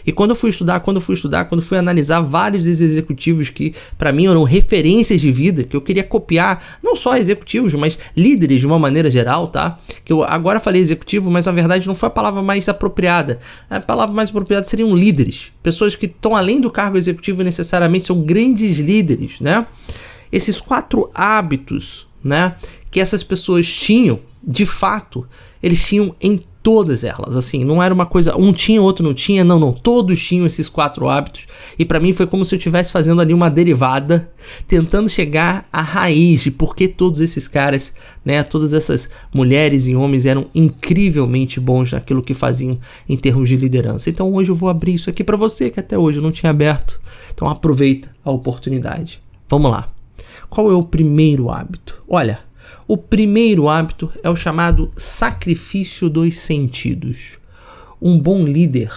E 0.06 0.12
quando 0.12 0.30
eu 0.30 0.36
fui 0.36 0.50
estudar, 0.50 0.80
quando 0.80 0.96
eu 0.96 1.00
fui 1.00 1.14
estudar, 1.14 1.46
quando 1.46 1.60
eu 1.60 1.66
fui 1.66 1.78
analisar 1.78 2.20
vários 2.20 2.64
desses 2.64 2.80
executivos 2.80 3.50
que 3.50 3.74
para 3.96 4.12
mim 4.12 4.26
eram 4.26 4.42
referências 4.44 5.20
de 5.20 5.30
vida, 5.32 5.64
que 5.64 5.76
eu 5.76 5.80
queria 5.80 6.04
copiar, 6.04 6.78
não 6.82 6.96
só 6.96 7.16
executivos, 7.16 7.74
mas 7.74 7.98
líderes 8.16 8.60
de 8.60 8.66
uma 8.66 8.78
maneira 8.78 9.10
geral, 9.10 9.48
tá? 9.48 9.78
Que 10.04 10.12
eu 10.12 10.24
agora 10.24 10.60
falei 10.60 10.80
executivo, 10.80 11.30
mas 11.30 11.46
na 11.46 11.52
verdade 11.52 11.86
não 11.86 11.94
foi 11.94 12.08
a 12.08 12.10
palavra 12.10 12.42
mais 12.42 12.68
apropriada. 12.68 13.38
A 13.68 13.80
palavra 13.80 14.14
mais 14.14 14.30
apropriada 14.30 14.66
seriam 14.66 14.94
líderes, 14.94 15.52
pessoas 15.62 15.94
que 15.94 16.06
estão 16.06 16.36
além 16.36 16.60
do 16.60 16.70
cargo 16.70 16.96
executivo 16.96 17.42
necessariamente 17.42 18.04
são 18.04 18.20
grandes 18.20 18.78
líderes, 18.78 19.40
né? 19.40 19.66
Esses 20.30 20.60
quatro 20.60 21.10
hábitos, 21.14 22.06
né, 22.22 22.56
que 22.90 23.00
essas 23.00 23.22
pessoas 23.22 23.66
tinham, 23.66 24.18
de 24.42 24.66
fato, 24.66 25.26
eles 25.62 25.86
tinham 25.86 26.14
em 26.20 26.40
todas 26.66 27.04
elas, 27.04 27.36
assim, 27.36 27.64
não 27.64 27.80
era 27.80 27.94
uma 27.94 28.06
coisa, 28.06 28.36
um 28.36 28.52
tinha, 28.52 28.82
outro 28.82 29.04
não 29.04 29.14
tinha, 29.14 29.44
não, 29.44 29.56
não, 29.56 29.72
todos 29.72 30.20
tinham 30.20 30.44
esses 30.44 30.68
quatro 30.68 31.08
hábitos, 31.08 31.46
e 31.78 31.84
para 31.84 32.00
mim 32.00 32.12
foi 32.12 32.26
como 32.26 32.44
se 32.44 32.56
eu 32.56 32.56
estivesse 32.56 32.90
fazendo 32.90 33.20
ali 33.20 33.32
uma 33.32 33.48
derivada, 33.48 34.32
tentando 34.66 35.08
chegar 35.08 35.68
à 35.72 35.80
raiz 35.80 36.40
de 36.40 36.50
por 36.50 36.74
que 36.74 36.88
todos 36.88 37.20
esses 37.20 37.46
caras, 37.46 37.94
né, 38.24 38.42
todas 38.42 38.72
essas 38.72 39.08
mulheres 39.32 39.86
e 39.86 39.94
homens 39.94 40.26
eram 40.26 40.46
incrivelmente 40.52 41.60
bons 41.60 41.92
naquilo 41.92 42.20
que 42.20 42.34
faziam 42.34 42.80
em 43.08 43.16
termos 43.16 43.48
de 43.48 43.54
liderança. 43.54 44.10
Então 44.10 44.34
hoje 44.34 44.50
eu 44.50 44.56
vou 44.56 44.68
abrir 44.68 44.94
isso 44.94 45.08
aqui 45.08 45.22
para 45.22 45.36
você 45.36 45.70
que 45.70 45.78
até 45.78 45.96
hoje 45.96 46.18
eu 46.18 46.22
não 46.22 46.32
tinha 46.32 46.50
aberto. 46.50 47.00
Então 47.32 47.48
aproveita 47.48 48.10
a 48.24 48.32
oportunidade. 48.32 49.22
Vamos 49.48 49.70
lá. 49.70 49.88
Qual 50.50 50.68
é 50.68 50.74
o 50.74 50.82
primeiro 50.82 51.48
hábito? 51.48 52.02
Olha, 52.08 52.40
O 52.88 52.96
primeiro 52.96 53.68
hábito 53.68 54.12
é 54.22 54.30
o 54.30 54.36
chamado 54.36 54.92
sacrifício 54.96 56.08
dos 56.08 56.36
sentidos. 56.36 57.38
Um 58.00 58.18
bom 58.18 58.44
líder 58.44 58.92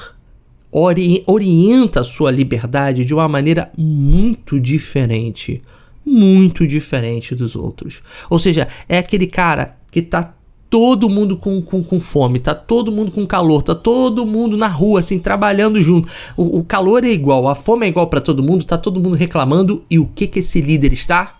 ori 0.71 1.23
orienta 1.25 2.01
a 2.01 2.03
sua 2.03 2.29
liberdade 2.29 3.03
de 3.03 3.13
uma 3.13 3.27
maneira 3.27 3.71
muito 3.75 4.59
diferente. 4.59 5.61
Muito 6.05 6.67
diferente 6.67 7.33
dos 7.33 7.55
outros. 7.55 8.01
Ou 8.29 8.37
seja, 8.37 8.67
é 8.87 8.99
aquele 8.99 9.27
cara 9.27 9.77
que 9.91 10.01
tá 10.01 10.35
todo 10.69 11.09
mundo 11.09 11.35
com, 11.35 11.59
com, 11.61 11.83
com 11.83 11.99
fome, 11.99 12.37
tá 12.37 12.53
todo 12.53 12.91
mundo 12.91 13.11
com 13.11 13.25
calor, 13.25 13.63
tá 13.63 13.73
todo 13.73 14.25
mundo 14.25 14.55
na 14.55 14.67
rua, 14.67 14.99
assim, 14.99 15.17
trabalhando 15.17 15.81
junto. 15.81 16.07
O, 16.37 16.59
o 16.59 16.63
calor 16.63 17.03
é 17.03 17.09
igual, 17.09 17.47
a 17.47 17.55
fome 17.55 17.87
é 17.87 17.89
igual 17.89 18.07
para 18.07 18.21
todo 18.21 18.43
mundo, 18.43 18.63
tá 18.63 18.77
todo 18.77 18.99
mundo 18.99 19.15
reclamando. 19.15 19.83
E 19.89 19.97
o 19.97 20.05
que 20.05 20.27
que 20.27 20.39
esse 20.39 20.61
líder 20.61 20.93
está? 20.93 21.38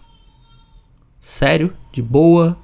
Sério, 1.21 1.73
de 1.91 2.01
boa, 2.01 2.57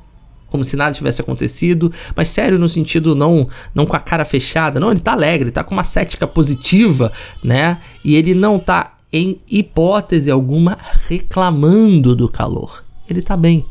como 0.50 0.64
se 0.64 0.78
nada 0.78 0.94
tivesse 0.94 1.22
acontecido, 1.22 1.92
mas 2.16 2.30
sério 2.30 2.58
no 2.58 2.70
sentido 2.70 3.14
não 3.14 3.50
não 3.74 3.86
com 3.86 3.96
a 3.96 4.00
cara 4.00 4.24
fechada, 4.24 4.80
não, 4.80 4.92
ele 4.92 5.02
tá 5.02 5.12
alegre, 5.12 5.52
tá 5.52 5.64
com 5.64 5.74
uma 5.74 5.84
cética 5.84 6.26
positiva, 6.26 7.12
né? 7.44 7.78
E 8.04 8.16
ele 8.16 8.34
não 8.34 8.58
tá 8.58 8.96
em 9.12 9.40
hipótese 9.50 10.32
alguma 10.32 10.78
reclamando 11.08 12.16
do 12.16 12.30
calor. 12.30 12.84
Ele 13.10 13.22
tá 13.22 13.36
bem. 13.38 13.66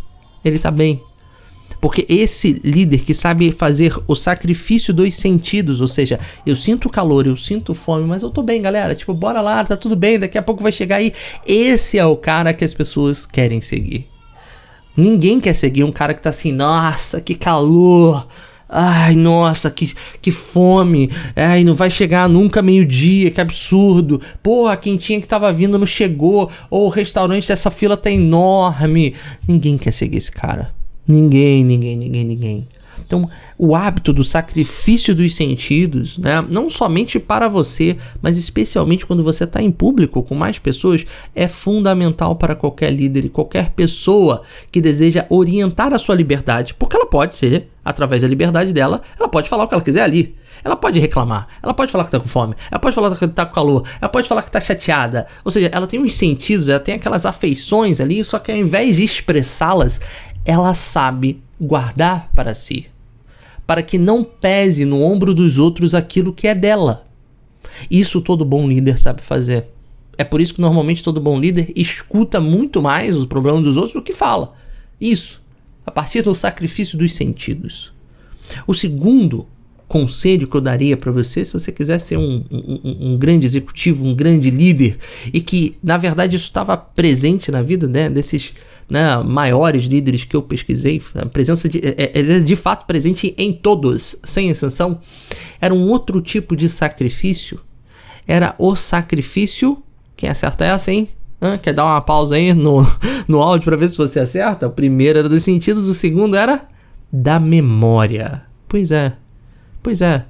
Ele 0.45 0.59
tá 0.59 0.71
bem. 0.71 1.03
Porque 1.81 2.07
esse 2.09 2.61
líder 2.65 3.01
que 3.01 3.13
sabe 3.13 3.53
fazer 3.53 3.95
o 4.07 4.15
sacrifício 4.15 4.95
dos 4.95 5.15
sentidos, 5.15 5.83
ou 5.83 5.87
seja, 5.87 6.19
eu 6.47 6.57
sinto 6.57 6.89
calor, 6.89 7.27
eu 7.27 7.37
sinto 7.37 7.75
fome, 7.75 8.07
mas 8.07 8.23
eu 8.23 8.31
tô 8.31 8.43
bem, 8.43 8.63
galera. 8.63 8.95
Tipo, 8.95 9.13
bora 9.13 9.43
lá, 9.43 9.63
tá 9.65 9.77
tudo 9.77 9.95
bem, 9.95 10.19
daqui 10.19 10.39
a 10.39 10.43
pouco 10.43 10.63
vai 10.63 10.73
chegar 10.73 10.97
aí. 10.97 11.13
Esse 11.47 11.99
é 11.99 12.07
o 12.07 12.17
cara 12.17 12.55
que 12.55 12.65
as 12.65 12.73
pessoas 12.73 13.27
querem 13.27 13.61
seguir. 13.61 14.14
Ninguém 14.97 15.41
quer 15.41 15.55
seguir 15.55 15.85
um 15.85 15.93
cara 15.93 16.15
que 16.15 16.23
tá 16.23 16.31
assim, 16.31 16.53
nossa, 16.53 17.21
que 17.21 17.35
calor. 17.35 18.27
Ai, 18.69 19.15
nossa, 19.15 19.71
que, 19.71 19.95
que 20.21 20.33
fome. 20.33 21.11
Ai, 21.37 21.65
não 21.65 21.75
vai 21.75 21.91
chegar 21.91 22.29
nunca 22.29 22.63
meio-dia, 22.63 23.31
que 23.31 23.41
absurdo. 23.41 24.21
Porra, 24.43 24.77
quentinha 24.77 25.21
que 25.21 25.29
tava 25.29 25.53
vindo 25.53 25.79
não 25.79 25.87
chegou. 25.87 26.51
Ou 26.71 26.87
o 26.87 26.91
restaurante 26.91 27.49
dessa 27.49 27.71
fila 27.71 27.97
tá 27.97 28.11
enorme. 28.11 29.15
Ninguém 29.47 29.77
quer 29.77 29.93
seguir 29.93 30.17
esse 30.17 30.33
cara. 30.33 30.73
Ninguém, 31.07 31.63
ninguém, 31.65 31.97
ninguém, 31.97 32.25
ninguém. 32.25 32.69
Então, 33.07 33.29
o 33.59 33.75
hábito 33.77 34.13
do 34.13 34.25
sacrifício 34.25 35.15
dos 35.15 35.35
sentidos, 35.35 36.19
né, 36.19 36.45
não 36.49 36.71
somente 36.71 37.19
para 37.19 37.49
você, 37.49 37.97
mas 38.23 38.37
especialmente 38.37 39.07
quando 39.07 39.23
você 39.23 39.45
está 39.45 39.63
em 39.63 39.71
público 39.71 40.23
com 40.23 40.35
mais 40.35 40.59
pessoas, 40.59 41.05
é 41.35 41.47
fundamental 41.47 42.37
para 42.37 42.55
qualquer 42.55 42.91
líder 42.91 43.27
e 43.27 43.29
qualquer 43.29 43.71
pessoa 43.71 44.43
que 44.73 44.81
deseja 44.81 45.27
orientar 45.29 45.93
a 45.93 45.99
sua 45.99 46.15
liberdade, 46.15 46.75
porque 46.75 46.97
ela 46.97 47.07
pode 47.07 47.35
ser, 47.35 47.71
através 47.85 48.23
da 48.23 48.29
liberdade 48.29 48.73
dela, 48.73 49.03
ela 49.19 49.29
pode 49.29 49.49
falar 49.49 49.65
o 49.65 49.69
que 49.69 49.75
ela 49.75 49.85
quiser 49.85 50.03
ali. 50.03 50.35
Ela 50.65 50.77
pode 50.77 50.99
reclamar, 50.99 51.47
ela 51.63 51.75
pode 51.75 51.93
falar 51.93 52.05
que 52.05 52.11
tá 52.11 52.19
com 52.19 52.27
fome, 52.27 52.55
ela 52.71 52.79
pode 52.79 52.95
falar 52.95 53.15
que 53.15 53.29
tá 53.29 53.45
com 53.45 53.53
calor, 53.53 53.87
ela 54.01 54.09
pode 54.09 54.27
falar 54.27 54.43
que 54.43 54.51
tá 54.51 54.61
chateada. 54.61 55.27
Ou 55.45 55.51
seja, 55.51 55.69
ela 55.71 55.87
tem 55.87 56.01
uns 56.01 56.15
sentidos, 56.15 56.71
ela 56.71 56.81
tem 56.81 56.95
aquelas 56.95 57.27
afeições 57.27 58.01
ali, 58.01 58.25
só 58.25 58.39
que 58.39 58.51
ao 58.51 58.57
invés 58.57 58.97
de 58.97 59.05
expressá-las, 59.05 60.01
ela 60.43 60.73
sabe 60.73 61.43
guardar 61.61 62.31
para 62.35 62.55
si, 62.55 62.87
para 63.67 63.83
que 63.83 63.99
não 63.99 64.23
pese 64.25 64.85
no 64.85 65.03
ombro 65.03 65.35
dos 65.35 65.59
outros 65.59 65.95
aquilo 65.95 66.33
que 66.33 66.47
é 66.47 66.55
dela. 66.55 67.07
Isso 67.91 68.21
todo 68.21 68.45
bom 68.45 68.69
líder 68.69 68.99
sabe 68.99 69.23
fazer. 69.23 69.67
É 70.17 70.25
por 70.25 70.41
isso 70.41 70.55
que 70.55 70.61
normalmente 70.61 71.03
todo 71.03 71.21
bom 71.21 71.39
líder 71.39 71.73
escuta 71.75 72.41
muito 72.41 72.81
mais 72.81 73.17
os 73.17 73.27
problemas 73.27 73.63
dos 73.63 73.77
outros 73.77 73.95
do 73.95 74.03
que 74.03 74.13
fala. 74.13 74.55
Isso, 75.01 75.43
a 75.85 75.91
partir 75.91 76.23
do 76.23 76.35
sacrifício 76.35 76.97
dos 76.97 77.15
sentidos. 77.15 77.93
O 78.67 78.75
segundo 78.75 79.47
conselho 79.95 80.49
que 80.49 80.57
eu 80.57 80.61
daria 80.61 80.97
para 80.97 81.13
você, 81.13 81.45
se 81.45 81.53
você 81.53 81.71
quiser 81.71 82.01
ser 82.01 82.17
um, 82.17 82.45
um, 82.51 83.13
um, 83.13 83.17
grande 83.17 83.47
executivo, 83.47 84.05
um 84.05 84.13
grande 84.13 84.51
líder, 84.51 84.99
e 85.33 85.41
que 85.41 85.77
na 85.81 85.97
verdade 85.97 86.35
isso 86.35 86.47
estava 86.47 86.77
presente 86.77 87.53
na 87.53 87.63
vida 87.63 87.87
né, 87.87 88.11
desses 88.11 88.55
né, 88.91 89.17
maiores 89.19 89.85
líderes 89.85 90.25
que 90.25 90.35
eu 90.35 90.43
pesquisei, 90.43 91.01
a 91.15 91.27
presença 91.27 91.69
de, 91.69 91.79
é, 91.79 92.11
é, 92.13 92.21
é 92.21 92.41
de 92.41 92.57
fato 92.57 92.87
presente 92.87 93.37
em 93.39 93.53
todos, 93.53 94.17
sem 94.25 94.49
exceção, 94.49 95.01
era 95.61 95.73
um 95.73 95.87
outro 95.87 96.21
tipo 96.21 96.57
de 96.57 96.69
sacrifício. 96.69 97.61
Era 98.27 98.57
o 98.59 98.75
sacrifício. 98.75 99.81
Quem 100.17 100.29
acerta 100.29 100.65
essa, 100.65 100.91
hein? 100.91 101.09
Hã? 101.41 101.57
Quer 101.57 101.73
dar 101.73 101.85
uma 101.85 102.01
pausa 102.01 102.35
aí 102.35 102.53
no, 102.53 102.85
no 103.29 103.41
áudio 103.41 103.67
para 103.67 103.77
ver 103.77 103.89
se 103.91 103.97
você 103.97 104.19
acerta? 104.19 104.67
O 104.67 104.71
primeiro 104.71 105.21
era 105.21 105.29
dos 105.29 105.45
sentidos, 105.45 105.87
o 105.87 105.95
segundo 105.95 106.35
era 106.35 106.67
da 107.13 107.39
memória. 107.39 108.43
Pois 108.67 108.91
é, 108.91 109.13
pois 109.85 110.01
é. 110.01 110.25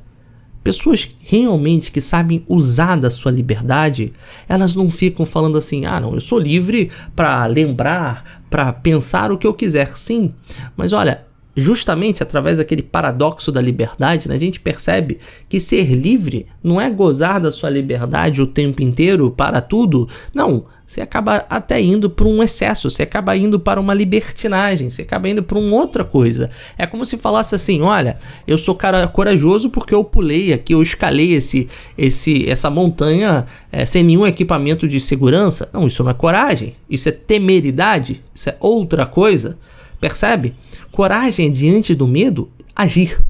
Pessoas 0.64 1.08
realmente 1.20 1.92
que 1.92 2.00
sabem 2.00 2.44
usar 2.48 2.96
da 2.96 3.10
sua 3.10 3.30
liberdade, 3.30 4.12
elas 4.48 4.74
não 4.74 4.90
ficam 4.90 5.24
falando 5.24 5.56
assim: 5.56 5.84
"Ah, 5.84 6.00
não, 6.00 6.14
eu 6.14 6.20
sou 6.20 6.38
livre 6.38 6.90
para 7.14 7.44
lembrar, 7.46 8.42
para 8.50 8.72
pensar 8.72 9.30
o 9.30 9.38
que 9.38 9.46
eu 9.46 9.54
quiser". 9.54 9.96
Sim, 9.96 10.34
mas 10.74 10.92
olha, 10.92 11.22
justamente 11.54 12.22
através 12.22 12.58
daquele 12.58 12.82
paradoxo 12.82 13.52
da 13.52 13.60
liberdade, 13.60 14.28
né, 14.28 14.34
a 14.34 14.38
gente 14.38 14.58
percebe 14.58 15.18
que 15.48 15.60
ser 15.60 15.94
livre 15.94 16.46
não 16.62 16.80
é 16.80 16.90
gozar 16.90 17.38
da 17.40 17.52
sua 17.52 17.70
liberdade 17.70 18.42
o 18.42 18.46
tempo 18.46 18.82
inteiro 18.82 19.30
para 19.30 19.60
tudo. 19.60 20.08
Não, 20.34 20.64
você 20.94 21.00
acaba 21.00 21.44
até 21.50 21.82
indo 21.82 22.08
para 22.08 22.28
um 22.28 22.40
excesso, 22.40 22.88
você 22.88 23.02
acaba 23.02 23.36
indo 23.36 23.58
para 23.58 23.80
uma 23.80 23.92
libertinagem, 23.92 24.90
você 24.90 25.02
acaba 25.02 25.28
indo 25.28 25.42
para 25.42 25.58
uma 25.58 25.74
outra 25.74 26.04
coisa. 26.04 26.50
É 26.78 26.86
como 26.86 27.04
se 27.04 27.16
falasse 27.16 27.52
assim: 27.52 27.82
olha, 27.82 28.16
eu 28.46 28.56
sou 28.56 28.76
cara 28.76 29.08
corajoso 29.08 29.70
porque 29.70 29.92
eu 29.92 30.04
pulei 30.04 30.52
aqui, 30.52 30.72
eu 30.72 30.80
escalei 30.80 31.32
esse, 31.32 31.68
esse, 31.98 32.48
essa 32.48 32.70
montanha 32.70 33.44
é, 33.72 33.84
sem 33.84 34.04
nenhum 34.04 34.24
equipamento 34.24 34.86
de 34.86 35.00
segurança. 35.00 35.68
Não, 35.72 35.88
isso 35.88 36.04
não 36.04 36.12
é 36.12 36.14
coragem, 36.14 36.76
isso 36.88 37.08
é 37.08 37.12
temeridade, 37.12 38.22
isso 38.32 38.50
é 38.50 38.56
outra 38.60 39.04
coisa. 39.04 39.58
Percebe? 40.00 40.54
Coragem 40.92 41.48
é 41.48 41.50
diante 41.50 41.92
do 41.92 42.06
medo, 42.06 42.48
agir, 42.74 43.20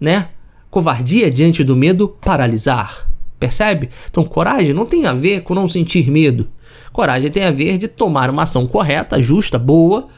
né? 0.00 0.30
Covardia 0.68 1.28
é 1.28 1.30
diante 1.30 1.62
do 1.62 1.76
medo, 1.76 2.08
paralisar. 2.20 3.08
Percebe? 3.38 3.88
Então, 4.10 4.24
coragem 4.24 4.74
não 4.74 4.84
tem 4.84 5.06
a 5.06 5.12
ver 5.12 5.42
com 5.42 5.54
não 5.54 5.68
sentir 5.68 6.10
medo. 6.10 6.48
Coragem 6.92 7.30
tem 7.30 7.44
a 7.44 7.50
ver 7.50 7.78
de 7.78 7.88
tomar 7.88 8.30
uma 8.30 8.42
ação 8.42 8.66
correta, 8.66 9.20
justa, 9.20 9.58
boa, 9.58 10.08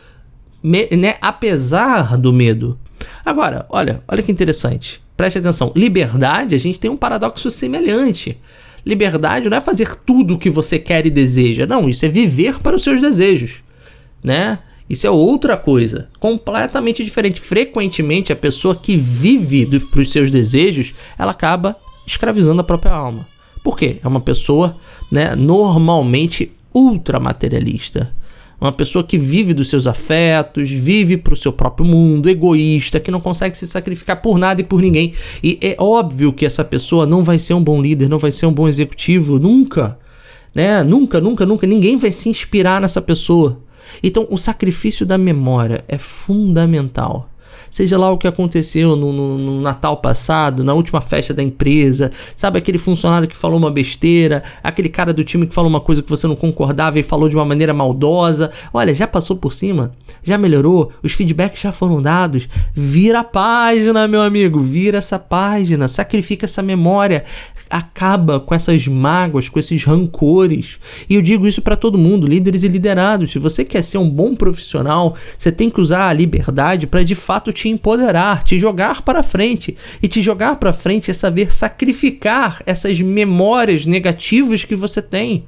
né, 0.63 1.17
apesar 1.21 2.17
do 2.17 2.33
medo. 2.33 2.79
Agora, 3.25 3.67
olha, 3.69 4.03
olha 4.09 4.23
que 4.23 4.33
interessante. 4.33 5.01
Preste 5.17 5.39
atenção. 5.39 5.73
Liberdade, 5.77 6.55
a 6.55 6.59
gente 6.59 6.81
tem 6.81 6.91
um 6.91 6.97
paradoxo 6.97 7.51
semelhante. 7.51 8.39
Liberdade 8.85 9.51
não 9.51 9.57
é 9.57 9.61
fazer 9.61 9.95
tudo 10.07 10.35
o 10.35 10.39
que 10.39 10.49
você 10.49 10.79
quer 10.79 11.05
e 11.05 11.11
deseja. 11.11 11.67
Não, 11.67 11.89
isso 11.89 12.07
é 12.07 12.09
viver 12.09 12.59
para 12.61 12.77
os 12.77 12.83
seus 12.83 13.01
desejos, 13.01 13.63
né? 14.23 14.59
Isso 14.89 15.07
é 15.07 15.11
outra 15.11 15.57
coisa, 15.57 16.09
completamente 16.19 17.05
diferente. 17.05 17.41
Frequentemente, 17.41 18.33
a 18.33 18.37
pessoa 18.37 18.75
que 18.75 18.97
vive 18.97 19.79
para 19.79 20.01
os 20.01 20.11
seus 20.11 20.31
desejos, 20.31 20.95
ela 21.17 21.31
acaba 21.31 21.77
escravizando 22.07 22.61
a 22.61 22.65
própria 22.65 22.93
alma. 22.93 23.25
Por 23.63 23.79
quê? 23.79 23.99
É 24.03 24.09
uma 24.09 24.21
pessoa, 24.21 24.75
né, 25.13 25.37
normalmente 25.37 26.51
ultramaterialista. 26.75 28.13
Uma 28.61 28.73
pessoa 28.73 29.03
que 29.03 29.17
vive 29.17 29.55
dos 29.55 29.71
seus 29.71 29.87
afetos, 29.87 30.71
vive 30.71 31.17
para 31.17 31.33
o 31.33 31.37
seu 31.37 31.51
próprio 31.51 31.87
mundo, 31.87 32.29
egoísta, 32.29 33.01
que 33.01 33.11
não 33.11 33.21
consegue 33.21 33.57
se 33.57 33.67
sacrificar 33.67 34.21
por 34.21 34.39
nada 34.39 34.61
e 34.61 34.65
por 34.65 34.83
ninguém. 34.83 35.15
E 35.43 35.59
é 35.63 35.75
óbvio 35.79 36.31
que 36.31 36.45
essa 36.45 36.63
pessoa 36.63 37.07
não 37.07 37.25
vai 37.25 37.39
ser 37.39 37.55
um 37.55 37.65
bom 37.65 37.81
líder, 37.81 38.09
não 38.09 38.19
vai 38.19 38.31
ser 38.31 38.45
um 38.45 38.53
bom 38.53 38.69
executivo, 38.69 39.39
nunca. 39.39 39.99
Né? 40.55 40.83
Nunca, 40.83 41.23
nunca, 41.23 41.47
nunca. 41.47 41.67
Ninguém 41.67 41.97
vai 41.97 42.11
se 42.11 42.29
inspirar 42.29 42.83
nessa 42.83 43.01
pessoa. 43.01 43.63
Então, 44.03 44.27
o 44.31 44.37
sacrifício 44.37 45.07
da 45.07 45.17
memória 45.17 45.83
é 45.89 45.97
fundamental 45.97 47.31
seja 47.71 47.97
lá 47.97 48.11
o 48.11 48.19
que 48.19 48.27
aconteceu 48.27 48.97
no, 48.97 49.13
no, 49.13 49.39
no, 49.39 49.61
Natal 49.61 49.97
passado, 49.99 50.65
na 50.65 50.75
última 50.75 51.01
festa 51.01 51.33
da 51.33 51.43
empresa, 51.43 52.11
sabe 52.35 52.59
aquele 52.59 52.79
funcionário 52.79 53.29
que 53.29 53.37
falou 53.37 53.59
uma 53.59 53.71
besteira, 53.71 54.43
aquele 54.63 54.89
cara 54.89 55.13
do 55.13 55.23
time 55.23 55.47
que 55.47 55.55
falou 55.55 55.71
uma 55.71 55.81
coisa 55.81 56.03
que 56.03 56.11
você 56.11 56.27
não 56.27 56.37
concordava 56.37 56.99
e 56.99 57.03
falou 57.03 57.29
de 57.29 57.37
uma 57.37 57.45
maneira 57.45 57.73
maldosa. 57.73 58.51
Olha, 58.73 58.95
já 58.95 59.07
passou 59.07 59.37
por 59.37 59.53
cima, 59.53 59.93
já 60.23 60.37
melhorou, 60.37 60.93
os 61.03 61.13
feedbacks 61.13 61.61
já 61.61 61.73
foram 61.73 62.03
dados. 62.03 62.49
Vira 62.75 63.21
a 63.21 63.25
página, 63.25 64.09
meu 64.09 64.23
amigo, 64.23 64.61
vira 64.61 64.99
essa 64.99 65.19
página, 65.19 65.89
sacrifica 65.89 66.47
essa 66.47 66.63
memória, 66.63 67.25
acaba 67.71 68.41
com 68.41 68.55
essas 68.55 68.89
mágoas, 68.89 69.49
com 69.49 69.59
esses 69.59 69.85
rancores. 69.85 70.81
E 71.09 71.15
eu 71.15 71.23
digo 71.23 71.47
isso 71.47 71.63
para 71.63 71.77
todo 71.77 71.97
mundo, 71.97 72.27
líderes 72.27 72.65
e 72.65 72.69
liderados. 72.69 73.31
Se 73.31 73.39
você 73.39 73.65
quer 73.65 73.83
ser 73.83 73.99
um 73.99 74.11
bom 74.11 74.35
profissional, 74.35 75.17
você 75.39 75.53
tem 75.53 75.71
que 75.71 75.81
usar 75.81 76.09
a 76.09 76.13
liberdade 76.13 76.89
para 76.89 77.05
de 77.05 77.15
fato 77.15 77.53
te 77.53 77.69
empoderar, 77.69 78.43
te 78.43 78.59
jogar 78.59 79.03
para 79.03 79.23
frente. 79.23 79.77
E 80.03 80.09
te 80.09 80.21
jogar 80.21 80.57
para 80.57 80.73
frente 80.73 81.11
é 81.11 81.15
saber 81.15 81.53
sacrificar 81.53 82.61
essas 82.67 83.01
memórias 83.01 83.87
negativas 83.87 84.65
que 84.65 84.75
você 84.75 85.01
tem. 85.01 85.45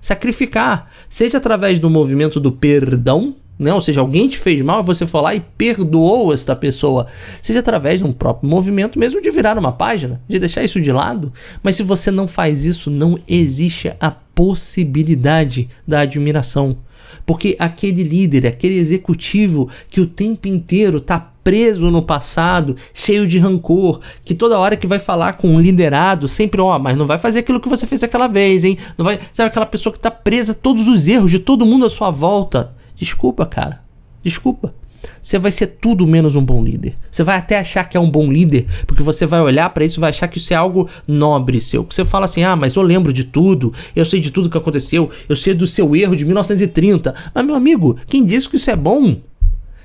Sacrificar, 0.00 0.90
seja 1.08 1.38
através 1.38 1.80
do 1.80 1.88
movimento 1.88 2.38
do 2.40 2.52
perdão, 2.52 3.36
né? 3.58 3.72
Ou 3.72 3.80
seja, 3.80 4.00
alguém 4.00 4.28
te 4.28 4.38
fez 4.38 4.60
mal 4.62 4.80
e 4.80 4.86
você 4.86 5.06
foi 5.06 5.20
lá 5.20 5.34
e 5.34 5.40
perdoou 5.40 6.32
esta 6.32 6.56
pessoa. 6.56 7.06
Seja 7.40 7.60
através 7.60 8.00
de 8.00 8.04
um 8.04 8.12
próprio 8.12 8.48
movimento, 8.48 8.98
mesmo 8.98 9.20
de 9.20 9.30
virar 9.30 9.58
uma 9.58 9.72
página, 9.72 10.20
de 10.28 10.38
deixar 10.38 10.64
isso 10.64 10.80
de 10.80 10.90
lado. 10.90 11.32
Mas 11.62 11.76
se 11.76 11.82
você 11.82 12.10
não 12.10 12.26
faz 12.26 12.64
isso, 12.64 12.90
não 12.90 13.18
existe 13.28 13.92
a 14.00 14.10
possibilidade 14.10 15.68
da 15.86 16.00
admiração. 16.00 16.76
Porque 17.24 17.54
aquele 17.58 18.02
líder, 18.02 18.46
aquele 18.46 18.74
executivo 18.74 19.68
que 19.88 20.00
o 20.00 20.06
tempo 20.06 20.48
inteiro 20.48 20.98
está 20.98 21.32
preso 21.44 21.90
no 21.90 22.02
passado, 22.02 22.76
cheio 22.94 23.26
de 23.26 23.38
rancor, 23.38 24.00
que 24.24 24.34
toda 24.34 24.58
hora 24.58 24.76
que 24.76 24.86
vai 24.86 24.98
falar 24.98 25.34
com 25.34 25.48
um 25.48 25.60
liderado, 25.60 26.28
sempre, 26.28 26.60
ó, 26.60 26.76
oh, 26.76 26.78
mas 26.78 26.96
não 26.96 27.06
vai 27.06 27.18
fazer 27.18 27.40
aquilo 27.40 27.60
que 27.60 27.68
você 27.68 27.86
fez 27.86 28.02
aquela 28.02 28.28
vez, 28.28 28.64
hein? 28.64 28.78
Não 28.96 29.04
vai, 29.04 29.18
sabe 29.32 29.48
aquela 29.48 29.66
pessoa 29.66 29.92
que 29.92 29.98
está 29.98 30.10
presa 30.10 30.52
a 30.52 30.54
todos 30.54 30.86
os 30.86 31.06
erros 31.06 31.30
de 31.30 31.38
todo 31.38 31.66
mundo 31.66 31.84
à 31.84 31.90
sua 31.90 32.10
volta. 32.10 32.72
Desculpa, 32.96 33.46
cara. 33.46 33.82
Desculpa. 34.22 34.74
Você 35.20 35.38
vai 35.38 35.52
ser 35.52 35.66
tudo 35.80 36.06
menos 36.06 36.36
um 36.36 36.44
bom 36.44 36.62
líder. 36.62 36.96
Você 37.10 37.22
vai 37.22 37.36
até 37.36 37.58
achar 37.58 37.84
que 37.84 37.96
é 37.96 38.00
um 38.00 38.10
bom 38.10 38.30
líder, 38.30 38.66
porque 38.86 39.02
você 39.02 39.26
vai 39.26 39.40
olhar 39.40 39.68
para 39.70 39.84
isso 39.84 39.98
e 39.98 40.00
vai 40.00 40.10
achar 40.10 40.28
que 40.28 40.38
isso 40.38 40.52
é 40.52 40.56
algo 40.56 40.88
nobre 41.06 41.60
seu. 41.60 41.86
Você 41.88 42.04
fala 42.04 42.24
assim: 42.24 42.42
"Ah, 42.42 42.56
mas 42.56 42.74
eu 42.74 42.82
lembro 42.82 43.12
de 43.12 43.24
tudo, 43.24 43.72
eu 43.94 44.04
sei 44.04 44.20
de 44.20 44.30
tudo 44.30 44.50
que 44.50 44.58
aconteceu, 44.58 45.10
eu 45.28 45.36
sei 45.36 45.54
do 45.54 45.66
seu 45.66 45.94
erro 45.94 46.16
de 46.16 46.24
1930". 46.24 47.14
Mas 47.34 47.46
meu 47.46 47.54
amigo, 47.54 47.96
quem 48.06 48.24
disse 48.24 48.48
que 48.48 48.56
isso 48.56 48.70
é 48.70 48.76
bom? 48.76 49.16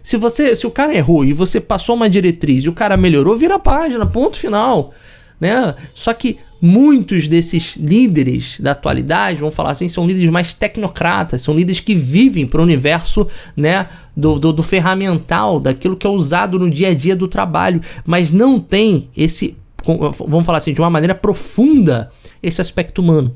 Se 0.01 0.17
você, 0.17 0.55
se 0.55 0.65
o 0.65 0.71
cara 0.71 0.95
errou 0.95 1.25
e 1.25 1.33
você 1.33 1.59
passou 1.59 1.95
uma 1.95 2.09
diretriz 2.09 2.63
e 2.63 2.69
o 2.69 2.73
cara 2.73 2.95
melhorou, 2.95 3.35
vira 3.35 3.55
a 3.55 3.59
página, 3.59 4.05
ponto 4.05 4.37
final, 4.37 4.93
né? 5.39 5.75
Só 5.93 6.13
que 6.13 6.37
muitos 6.61 7.27
desses 7.27 7.75
líderes 7.75 8.59
da 8.59 8.71
atualidade, 8.71 9.39
vamos 9.39 9.55
falar 9.55 9.71
assim, 9.71 9.87
são 9.87 10.07
líderes 10.07 10.29
mais 10.29 10.53
tecnocratas, 10.53 11.41
são 11.41 11.55
líderes 11.55 11.79
que 11.79 11.95
vivem 11.95 12.45
para 12.45 12.59
o 12.59 12.63
universo, 12.63 13.27
né, 13.55 13.87
do, 14.15 14.39
do, 14.39 14.51
do, 14.51 14.63
ferramental, 14.63 15.59
daquilo 15.59 15.95
que 15.95 16.07
é 16.07 16.09
usado 16.09 16.57
no 16.57 16.69
dia 16.69 16.89
a 16.89 16.93
dia 16.93 17.15
do 17.15 17.27
trabalho, 17.27 17.81
mas 18.05 18.31
não 18.31 18.59
tem 18.59 19.09
esse, 19.15 19.55
vamos 19.85 20.45
falar 20.45 20.57
assim, 20.57 20.73
de 20.73 20.81
uma 20.81 20.89
maneira 20.89 21.13
profunda, 21.13 22.11
esse 22.41 22.61
aspecto 22.61 23.01
humano. 23.01 23.35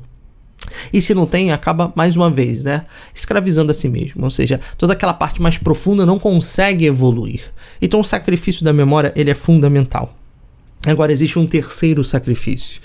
E 0.92 1.00
se 1.02 1.14
não 1.14 1.26
tem, 1.26 1.52
acaba 1.52 1.92
mais 1.94 2.16
uma 2.16 2.30
vez, 2.30 2.62
né? 2.62 2.84
Escravizando 3.14 3.72
a 3.72 3.74
si 3.74 3.88
mesmo. 3.88 4.22
Ou 4.24 4.30
seja, 4.30 4.60
toda 4.78 4.92
aquela 4.92 5.12
parte 5.12 5.42
mais 5.42 5.58
profunda 5.58 6.06
não 6.06 6.18
consegue 6.18 6.86
evoluir. 6.86 7.42
Então 7.80 8.00
o 8.00 8.04
sacrifício 8.04 8.64
da 8.64 8.72
memória 8.72 9.12
ele 9.16 9.30
é 9.30 9.34
fundamental. 9.34 10.16
Agora 10.86 11.12
existe 11.12 11.38
um 11.38 11.46
terceiro 11.46 12.02
sacrifício. 12.02 12.80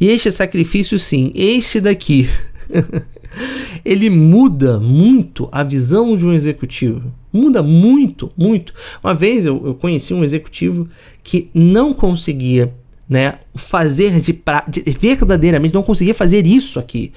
E 0.00 0.08
este 0.08 0.30
sacrifício, 0.30 0.98
sim, 0.98 1.32
este 1.34 1.80
daqui, 1.80 2.28
ele 3.84 4.10
muda 4.10 4.78
muito 4.78 5.48
a 5.50 5.62
visão 5.62 6.16
de 6.16 6.24
um 6.24 6.32
executivo. 6.32 7.12
Muda 7.32 7.62
muito, 7.62 8.30
muito. 8.36 8.74
Uma 9.02 9.14
vez 9.14 9.44
eu, 9.44 9.60
eu 9.64 9.74
conheci 9.74 10.12
um 10.12 10.22
executivo 10.22 10.88
que 11.22 11.50
não 11.54 11.92
conseguia 11.92 12.72
né, 13.08 13.38
fazer 13.54 14.20
de, 14.20 14.32
pra, 14.32 14.64
de 14.68 14.80
verdadeiramente 14.90 15.74
não 15.74 15.82
conseguia 15.82 16.14
fazer 16.14 16.46
isso 16.46 16.78
aqui. 16.78 17.12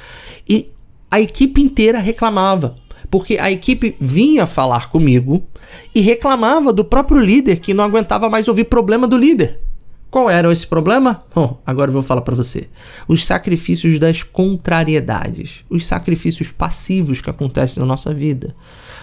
E 0.47 0.69
a 1.09 1.21
equipe 1.21 1.61
inteira 1.61 1.99
reclamava, 1.99 2.75
porque 3.09 3.37
a 3.37 3.51
equipe 3.51 3.95
vinha 3.99 4.45
falar 4.45 4.89
comigo 4.89 5.43
e 5.93 6.01
reclamava 6.01 6.73
do 6.73 6.83
próprio 6.83 7.19
líder 7.19 7.57
que 7.57 7.73
não 7.73 7.83
aguentava 7.83 8.29
mais 8.29 8.47
ouvir 8.47 8.65
problema 8.65 9.07
do 9.07 9.17
líder. 9.17 9.64
Qual 10.15 10.29
era 10.29 10.49
esse 10.49 10.65
problema? 10.65 11.25
Bom, 11.35 11.61
agora 11.65 11.89
eu 11.89 11.93
vou 11.93 12.01
falar 12.01 12.21
para 12.21 12.33
você. 12.33 12.69
Os 13.05 13.25
sacrifícios 13.25 13.99
das 13.99 14.23
contrariedades, 14.23 15.65
os 15.69 15.85
sacrifícios 15.85 16.51
passivos 16.51 17.19
que 17.19 17.29
acontecem 17.29 17.81
na 17.81 17.85
nossa 17.85 18.13
vida. 18.13 18.55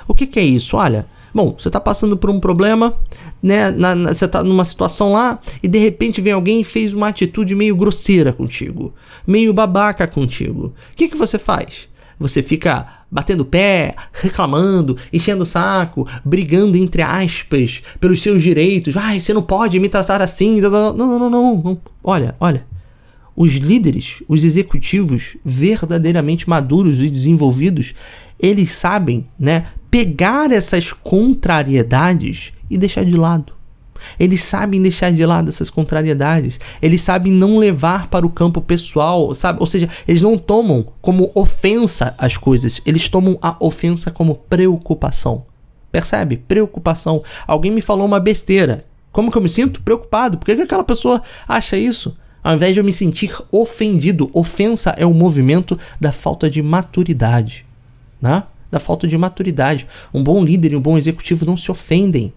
O 0.09 0.14
que, 0.14 0.26
que 0.26 0.40
é 0.40 0.42
isso? 0.42 0.75
Olha, 0.75 1.04
Bom, 1.35 1.54
você 1.59 1.69
está 1.69 1.78
passando 1.78 2.16
por 2.16 2.31
um 2.31 2.40
problema, 2.40 2.95
né? 3.42 3.71
Na, 3.71 3.95
na, 3.95 4.14
você 4.14 4.25
está 4.25 4.42
numa 4.42 4.64
situação 4.64 5.12
lá 5.12 5.38
e 5.62 5.68
de 5.68 5.79
repente 5.79 6.22
vem 6.22 6.33
alguém 6.33 6.62
e 6.62 6.64
fez 6.64 6.94
uma 6.94 7.09
atitude 7.09 7.55
meio 7.55 7.77
grosseira 7.77 8.33
contigo, 8.33 8.94
meio 9.27 9.53
babaca 9.53 10.07
contigo. 10.07 10.75
O 10.92 10.96
que, 10.96 11.09
que 11.09 11.16
você 11.16 11.38
faz? 11.38 11.88
Você 12.18 12.42
fica 12.42 13.02
batendo 13.12 13.44
pé, 13.44 13.94
reclamando, 14.11 14.96
enchendo 15.12 15.42
o 15.42 15.46
saco, 15.46 16.09
brigando 16.25 16.79
entre 16.79 17.03
aspas 17.03 17.83
pelos 18.01 18.22
seus 18.22 18.42
direitos. 18.42 18.96
Ai, 18.96 19.20
você 19.20 19.35
não 19.35 19.42
pode 19.42 19.79
me 19.79 19.90
tratar 19.90 20.22
assim. 20.22 20.62
Não, 20.62 20.94
não, 20.94 21.18
não, 21.18 21.31
não. 21.31 21.62
não. 21.62 21.81
Olha, 22.03 22.35
olha. 22.40 22.64
Os 23.35 23.53
líderes, 23.55 24.22
os 24.29 24.44
executivos 24.44 25.37
verdadeiramente 25.44 26.48
maduros 26.48 26.98
e 27.01 27.09
desenvolvidos, 27.09 27.94
eles 28.38 28.72
sabem, 28.72 29.27
né, 29.38 29.66
pegar 29.90 30.51
essas 30.53 30.92
contrariedades 30.92 32.53
e 32.70 32.77
deixar 32.77 33.05
de 33.05 33.16
lado. 33.16 33.55
Eles 34.19 34.45
sabem 34.45 34.81
deixar 34.81 35.12
de 35.12 35.25
lado 35.25 35.49
essas 35.49 35.71
contrariedades. 35.71 36.59
Eles 36.81 37.01
sabem 37.01 37.33
não 37.33 37.59
levar 37.59 38.09
para 38.09 38.27
o 38.27 38.31
campo 38.31 38.61
pessoal, 38.61 39.35
sabe? 39.35 39.59
Ou 39.61 39.67
seja, 39.67 39.88
eles 40.07 40.23
não 40.23 40.37
tomam 40.37 40.87
como 41.01 41.31
ofensa 41.35 42.15
as 42.19 42.37
coisas, 42.37 42.81
eles 42.85 43.09
tomam 43.09 43.38
a 43.41 43.57
ofensa 43.61 44.11
como 44.11 44.35
preocupação. 44.35 45.45
Percebe? 45.91 46.37
Preocupação. 46.37 47.23
Alguém 47.47 47.71
me 47.71 47.83
falou 47.83 48.07
uma 48.07 48.21
besteira. 48.21 48.85
Como 49.11 49.31
que 49.31 49.37
eu 49.37 49.43
me 49.43 49.49
sinto? 49.49 49.83
Preocupado. 49.83 50.38
Por 50.38 50.47
que, 50.47 50.57
que 50.57 50.62
aquela 50.62 50.85
pessoa 50.85 51.23
acha 51.47 51.77
isso? 51.77 52.17
Ao 52.43 52.55
invés 52.55 52.73
de 52.73 52.81
eu 52.81 52.85
me 52.85 52.93
sentir 52.93 53.37
ofendido, 53.53 54.31
ofensa 54.33 54.95
é 54.97 55.07
o 55.07 55.15
movimento 55.15 55.79
da 56.01 56.11
falta 56.11 56.51
de 56.51 56.62
maturidade, 56.62 57.65
né? 58.21 58.45
da 58.73 58.81
falta 58.81 59.07
de 59.07 59.17
maturidade. 59.19 59.87
Um 60.15 60.25
bom 60.25 60.43
líder 60.43 60.73
e 60.73 60.77
um 60.77 60.81
bom 60.81 60.97
executivo 60.97 61.45
não 61.45 61.59
se 61.59 61.71
ofendem. 61.71 62.33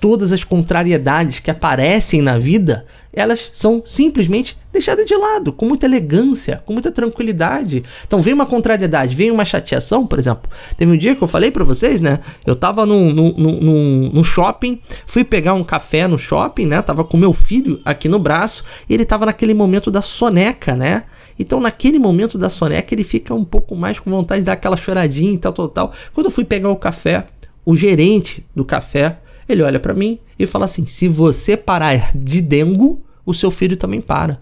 Todas 0.00 0.32
as 0.32 0.42
contrariedades 0.42 1.38
que 1.38 1.50
aparecem 1.50 2.20
na 2.20 2.36
vida, 2.38 2.84
elas 3.12 3.50
são 3.54 3.82
simplesmente 3.84 4.58
deixadas 4.72 5.06
de 5.06 5.16
lado, 5.16 5.52
com 5.52 5.64
muita 5.64 5.86
elegância, 5.86 6.62
com 6.66 6.74
muita 6.74 6.92
tranquilidade. 6.92 7.82
Então, 8.06 8.20
vem 8.20 8.34
uma 8.34 8.44
contrariedade, 8.44 9.16
vem 9.16 9.30
uma 9.30 9.44
chateação, 9.44 10.06
por 10.06 10.18
exemplo. 10.18 10.50
Teve 10.76 10.92
um 10.92 10.96
dia 10.98 11.16
que 11.16 11.22
eu 11.22 11.28
falei 11.28 11.50
para 11.50 11.64
vocês, 11.64 12.00
né? 12.00 12.20
Eu 12.44 12.54
tava 12.54 12.84
num, 12.84 13.10
num, 13.10 14.22
shopping, 14.24 14.80
fui 15.06 15.24
pegar 15.24 15.54
um 15.54 15.64
café 15.64 16.06
no 16.06 16.18
shopping, 16.18 16.66
né? 16.66 16.82
Tava 16.82 17.04
com 17.04 17.16
meu 17.16 17.32
filho 17.32 17.80
aqui 17.84 18.08
no 18.08 18.18
braço, 18.18 18.64
e 18.88 18.92
ele 18.92 19.04
tava 19.04 19.24
naquele 19.24 19.54
momento 19.54 19.90
da 19.90 20.02
soneca, 20.02 20.76
né? 20.76 21.04
Então, 21.38 21.58
naquele 21.60 21.98
momento 21.98 22.36
da 22.36 22.50
soneca, 22.50 22.94
ele 22.94 23.04
fica 23.04 23.32
um 23.34 23.44
pouco 23.44 23.74
mais 23.74 23.98
com 23.98 24.10
vontade 24.10 24.40
de 24.40 24.46
dar 24.46 24.52
aquela 24.52 24.76
choradinha 24.76 25.32
e 25.32 25.38
tal, 25.38 25.52
tal, 25.52 25.68
tal. 25.68 25.92
Quando 26.12 26.26
eu 26.26 26.30
fui 26.30 26.44
pegar 26.44 26.68
o 26.70 26.76
café, 26.76 27.26
o 27.64 27.74
gerente 27.74 28.44
do 28.54 28.64
café, 28.64 29.18
ele 29.48 29.62
olha 29.62 29.80
para 29.80 29.94
mim 29.94 30.18
e 30.38 30.46
fala 30.46 30.64
assim: 30.64 30.86
se 30.86 31.08
você 31.08 31.56
parar 31.56 32.10
de 32.14 32.40
dengo, 32.40 33.02
o 33.24 33.34
seu 33.34 33.50
filho 33.50 33.76
também 33.76 34.00
para. 34.00 34.40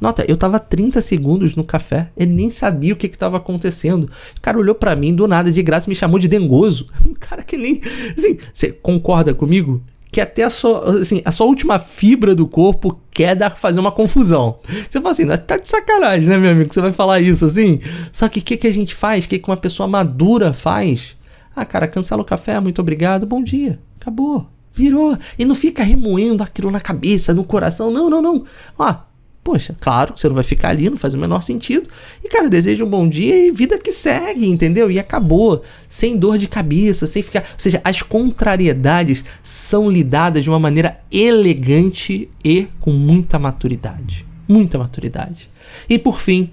Nota, 0.00 0.24
eu 0.28 0.36
tava 0.36 0.58
30 0.58 1.00
segundos 1.00 1.54
no 1.54 1.64
café, 1.64 2.10
ele 2.16 2.32
nem 2.32 2.50
sabia 2.50 2.92
o 2.92 2.96
que 2.96 3.08
que 3.08 3.16
tava 3.16 3.36
acontecendo. 3.36 4.04
O 4.36 4.40
cara 4.40 4.58
olhou 4.58 4.74
para 4.74 4.94
mim 4.94 5.14
do 5.14 5.26
nada 5.26 5.50
de 5.50 5.62
graça 5.62 5.88
me 5.88 5.94
chamou 5.94 6.18
de 6.18 6.28
dengoso. 6.28 6.88
Um 7.06 7.14
cara 7.14 7.42
que 7.42 7.56
nem. 7.56 7.80
Assim, 8.16 8.38
você 8.52 8.72
concorda 8.72 9.32
comigo? 9.32 9.82
que 10.14 10.20
até 10.20 10.44
a 10.44 10.50
sua, 10.50 11.00
assim, 11.00 11.20
a 11.24 11.32
sua 11.32 11.44
última 11.44 11.80
fibra 11.80 12.36
do 12.36 12.46
corpo 12.46 13.00
quer 13.10 13.34
dar, 13.34 13.56
fazer 13.56 13.80
uma 13.80 13.90
confusão. 13.90 14.60
Você 14.88 15.00
fala 15.00 15.10
assim, 15.10 15.26
tá 15.26 15.56
de 15.56 15.68
sacanagem, 15.68 16.28
né, 16.28 16.38
meu 16.38 16.52
amigo? 16.52 16.72
Você 16.72 16.80
vai 16.80 16.92
falar 16.92 17.18
isso 17.18 17.44
assim? 17.44 17.80
Só 18.12 18.28
que 18.28 18.38
o 18.38 18.42
que, 18.42 18.56
que 18.56 18.68
a 18.68 18.72
gente 18.72 18.94
faz? 18.94 19.24
O 19.24 19.28
que, 19.28 19.40
que 19.40 19.50
uma 19.50 19.56
pessoa 19.56 19.88
madura 19.88 20.52
faz? 20.52 21.16
Ah, 21.56 21.64
cara, 21.64 21.88
cancela 21.88 22.22
o 22.22 22.24
café, 22.24 22.60
muito 22.60 22.80
obrigado, 22.80 23.26
bom 23.26 23.42
dia. 23.42 23.80
Acabou. 24.04 24.46
Virou. 24.74 25.16
E 25.38 25.46
não 25.46 25.54
fica 25.54 25.82
remoendo 25.82 26.42
aquilo 26.42 26.70
na 26.70 26.80
cabeça, 26.80 27.32
no 27.32 27.42
coração. 27.42 27.90
Não, 27.90 28.10
não, 28.10 28.20
não. 28.20 28.44
Ó, 28.78 28.94
Poxa, 29.42 29.76
claro 29.78 30.14
que 30.14 30.20
você 30.20 30.26
não 30.26 30.34
vai 30.34 30.42
ficar 30.42 30.70
ali, 30.70 30.88
não 30.88 30.96
faz 30.96 31.12
o 31.12 31.18
menor 31.18 31.42
sentido. 31.42 31.90
E, 32.24 32.28
cara, 32.30 32.48
deseja 32.48 32.82
um 32.82 32.88
bom 32.88 33.06
dia 33.06 33.46
e 33.46 33.50
vida 33.50 33.78
que 33.78 33.92
segue, 33.92 34.48
entendeu? 34.48 34.90
E 34.90 34.98
acabou. 34.98 35.62
Sem 35.86 36.16
dor 36.16 36.38
de 36.38 36.48
cabeça, 36.48 37.06
sem 37.06 37.22
ficar. 37.22 37.40
Ou 37.40 37.58
seja, 37.58 37.78
as 37.84 38.00
contrariedades 38.00 39.22
são 39.42 39.90
lidadas 39.90 40.42
de 40.42 40.48
uma 40.48 40.58
maneira 40.58 40.98
elegante 41.12 42.30
e 42.42 42.68
com 42.80 42.90
muita 42.90 43.38
maturidade. 43.38 44.24
Muita 44.48 44.78
maturidade. 44.78 45.50
E 45.90 45.98
por 45.98 46.20
fim, 46.20 46.50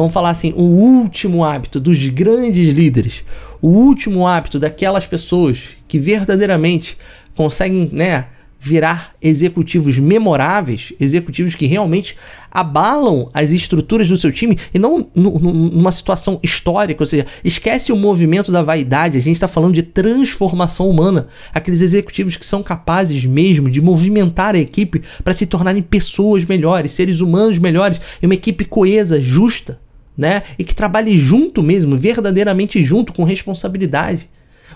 vamos 0.00 0.14
falar 0.14 0.30
assim: 0.30 0.52
o 0.56 0.62
último 0.62 1.44
hábito 1.44 1.78
dos 1.80 2.08
grandes 2.08 2.72
líderes, 2.72 3.24
o 3.60 3.68
último 3.68 4.26
hábito 4.26 4.58
daquelas 4.58 5.06
pessoas 5.06 5.70
que 5.86 5.98
verdadeiramente 5.98 6.96
conseguem, 7.34 7.88
né? 7.92 8.26
virar 8.62 9.14
executivos 9.22 9.98
memoráveis, 9.98 10.92
executivos 11.00 11.54
que 11.54 11.64
realmente 11.64 12.14
abalam 12.50 13.30
as 13.32 13.52
estruturas 13.52 14.06
do 14.06 14.18
seu 14.18 14.30
time 14.30 14.58
e 14.74 14.78
não 14.78 15.08
numa 15.14 15.90
situação 15.90 16.38
histórica, 16.42 17.02
ou 17.02 17.06
seja, 17.06 17.26
esquece 17.42 17.90
o 17.90 17.96
movimento 17.96 18.52
da 18.52 18.62
vaidade, 18.62 19.16
a 19.16 19.20
gente 19.20 19.36
está 19.36 19.48
falando 19.48 19.72
de 19.72 19.82
transformação 19.82 20.90
humana, 20.90 21.28
aqueles 21.54 21.80
executivos 21.80 22.36
que 22.36 22.44
são 22.44 22.62
capazes 22.62 23.24
mesmo 23.24 23.70
de 23.70 23.80
movimentar 23.80 24.54
a 24.54 24.58
equipe 24.58 25.02
para 25.24 25.32
se 25.32 25.46
tornarem 25.46 25.82
pessoas 25.82 26.44
melhores, 26.44 26.92
seres 26.92 27.20
humanos 27.20 27.58
melhores, 27.58 27.98
e 28.20 28.26
uma 28.26 28.34
equipe 28.34 28.66
coesa, 28.66 29.22
justa, 29.22 29.80
né? 30.20 30.42
E 30.58 30.64
que 30.64 30.74
trabalhe 30.74 31.18
junto 31.18 31.62
mesmo, 31.62 31.96
verdadeiramente 31.96 32.84
junto, 32.84 33.10
com 33.10 33.24
responsabilidade. 33.24 34.28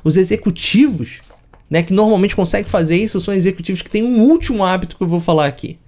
Os 0.03 0.17
executivos, 0.17 1.21
né, 1.69 1.83
que 1.83 1.93
normalmente 1.93 2.35
conseguem 2.35 2.71
fazer 2.71 2.97
isso, 2.97 3.21
são 3.21 3.35
executivos 3.35 3.83
que 3.83 3.91
têm 3.91 4.03
um 4.03 4.23
último 4.23 4.65
hábito 4.65 4.97
que 4.97 5.03
eu 5.03 5.07
vou 5.07 5.21
falar 5.21 5.45
aqui, 5.45 5.79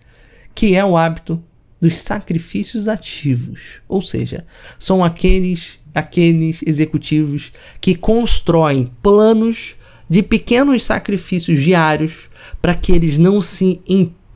que 0.54 0.74
é 0.74 0.84
o 0.84 0.94
hábito 0.94 1.42
dos 1.80 1.96
sacrifícios 1.96 2.86
ativos. 2.86 3.80
Ou 3.88 4.02
seja, 4.02 4.46
são 4.78 5.02
aqueles 5.02 5.78
aqueles 5.94 6.60
executivos 6.66 7.50
que 7.80 7.94
constroem 7.94 8.90
planos 9.02 9.74
de 10.06 10.22
pequenos 10.22 10.84
sacrifícios 10.84 11.62
diários 11.62 12.28
para 12.60 12.74
que 12.74 12.92
eles 12.92 13.16
não 13.16 13.40
se 13.40 13.80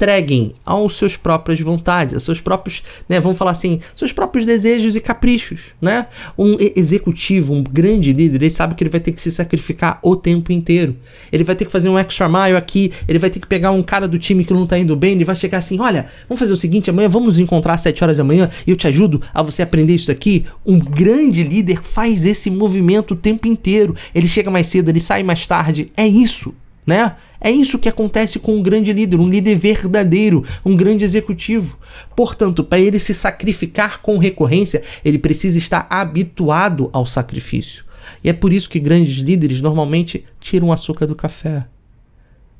entreguem 0.00 0.54
aos 0.64 0.96
seus 0.96 1.14
próprias 1.14 1.60
vontades, 1.60 2.14
aos 2.14 2.22
seus 2.22 2.40
próprios, 2.40 2.82
né, 3.06 3.20
vamos 3.20 3.36
falar 3.36 3.50
assim, 3.50 3.80
seus 3.94 4.12
próprios 4.12 4.46
desejos 4.46 4.96
e 4.96 5.00
caprichos, 5.00 5.60
né? 5.80 6.06
Um 6.38 6.56
executivo, 6.74 7.52
um 7.52 7.62
grande 7.62 8.10
líder, 8.14 8.36
ele 8.36 8.50
sabe 8.50 8.74
que 8.74 8.82
ele 8.82 8.90
vai 8.90 9.00
ter 9.00 9.12
que 9.12 9.20
se 9.20 9.30
sacrificar 9.30 9.98
o 10.02 10.16
tempo 10.16 10.52
inteiro. 10.52 10.96
Ele 11.30 11.44
vai 11.44 11.54
ter 11.54 11.66
que 11.66 11.72
fazer 11.72 11.90
um 11.90 11.98
extra 11.98 12.28
mile 12.28 12.56
aqui, 12.56 12.90
ele 13.06 13.18
vai 13.18 13.28
ter 13.28 13.40
que 13.40 13.46
pegar 13.46 13.72
um 13.72 13.82
cara 13.82 14.08
do 14.08 14.18
time 14.18 14.42
que 14.42 14.54
não 14.54 14.66
tá 14.66 14.78
indo 14.78 14.96
bem, 14.96 15.12
ele 15.12 15.24
vai 15.24 15.36
chegar 15.36 15.58
assim, 15.58 15.78
olha, 15.78 16.06
vamos 16.26 16.40
fazer 16.40 16.54
o 16.54 16.56
seguinte, 16.56 16.88
amanhã 16.88 17.08
vamos 17.08 17.28
nos 17.28 17.38
encontrar 17.38 17.74
às 17.74 17.82
7 17.82 18.02
horas 18.02 18.16
da 18.16 18.24
manhã 18.24 18.50
e 18.66 18.70
eu 18.70 18.76
te 18.76 18.88
ajudo 18.88 19.20
a 19.34 19.42
você 19.42 19.60
aprender 19.60 19.94
isso 19.94 20.10
aqui. 20.10 20.46
Um 20.64 20.78
grande 20.78 21.42
líder 21.42 21.82
faz 21.82 22.24
esse 22.24 22.50
movimento 22.50 23.12
o 23.12 23.16
tempo 23.16 23.46
inteiro. 23.46 23.94
Ele 24.14 24.26
chega 24.26 24.50
mais 24.50 24.66
cedo, 24.66 24.88
ele 24.88 25.00
sai 25.00 25.22
mais 25.22 25.46
tarde. 25.46 25.90
É 25.94 26.06
isso, 26.06 26.54
né? 26.86 27.16
É 27.40 27.50
isso 27.50 27.78
que 27.78 27.88
acontece 27.88 28.38
com 28.38 28.56
um 28.56 28.62
grande 28.62 28.92
líder, 28.92 29.18
um 29.18 29.28
líder 29.28 29.56
verdadeiro, 29.56 30.44
um 30.64 30.76
grande 30.76 31.04
executivo. 31.04 31.78
Portanto, 32.14 32.62
para 32.62 32.78
ele 32.78 32.98
se 32.98 33.14
sacrificar 33.14 34.00
com 34.02 34.18
recorrência, 34.18 34.82
ele 35.02 35.18
precisa 35.18 35.56
estar 35.56 35.86
habituado 35.88 36.90
ao 36.92 37.06
sacrifício. 37.06 37.84
E 38.22 38.28
é 38.28 38.32
por 38.32 38.52
isso 38.52 38.68
que 38.68 38.78
grandes 38.78 39.16
líderes 39.16 39.60
normalmente 39.60 40.24
tiram 40.38 40.72
açúcar 40.72 41.06
do 41.06 41.14
café, 41.14 41.66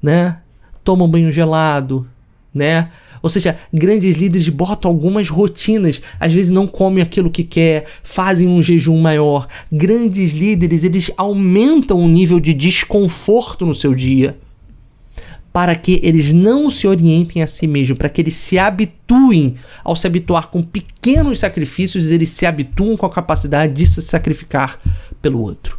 né? 0.03 0.39
Tomam 0.83 1.09
banho 1.09 1.31
gelado, 1.31 2.09
né? 2.55 2.91
Ou 3.23 3.29
seja, 3.29 3.59
grandes 3.73 4.17
líderes 4.17 4.49
botam 4.49 4.91
algumas 4.91 5.29
rotinas, 5.29 6.01
às 6.19 6.33
vezes 6.33 6.51
não 6.51 6.67
comem 6.67 7.03
aquilo 7.03 7.31
que 7.31 7.45
quer, 7.45 7.85
fazem 8.03 8.49
um 8.49 8.63
jejum 8.63 9.01
maior. 9.01 9.47
Grandes 9.71 10.33
líderes, 10.33 10.85
eles 10.85 11.11
aumentam 11.17 12.01
o 12.01 12.09
nível 12.09 12.41
de 12.41 12.55
desconforto 12.55 13.67
no 13.67 13.75
seu 13.75 13.95
dia 13.95 14.37
para 15.53 15.75
que 15.75 16.01
eles 16.03 16.33
não 16.33 16.71
se 16.71 16.87
orientem 16.87 17.43
a 17.43 17.47
si 17.47 17.67
mesmos, 17.67 17.99
para 17.99 18.09
que 18.09 18.21
eles 18.21 18.35
se 18.35 18.59
habituem. 18.59 19.57
Ao 19.83 19.97
se 19.97 20.07
habituar 20.07 20.49
com 20.49 20.63
pequenos 20.63 21.41
sacrifícios, 21.41 22.11
eles 22.11 22.29
se 22.29 22.47
habituam 22.47 22.97
com 22.97 23.07
a 23.07 23.11
capacidade 23.11 23.73
de 23.73 23.87
se 23.87 24.01
sacrificar 24.01 24.79
pelo 25.21 25.41
outro. 25.41 25.79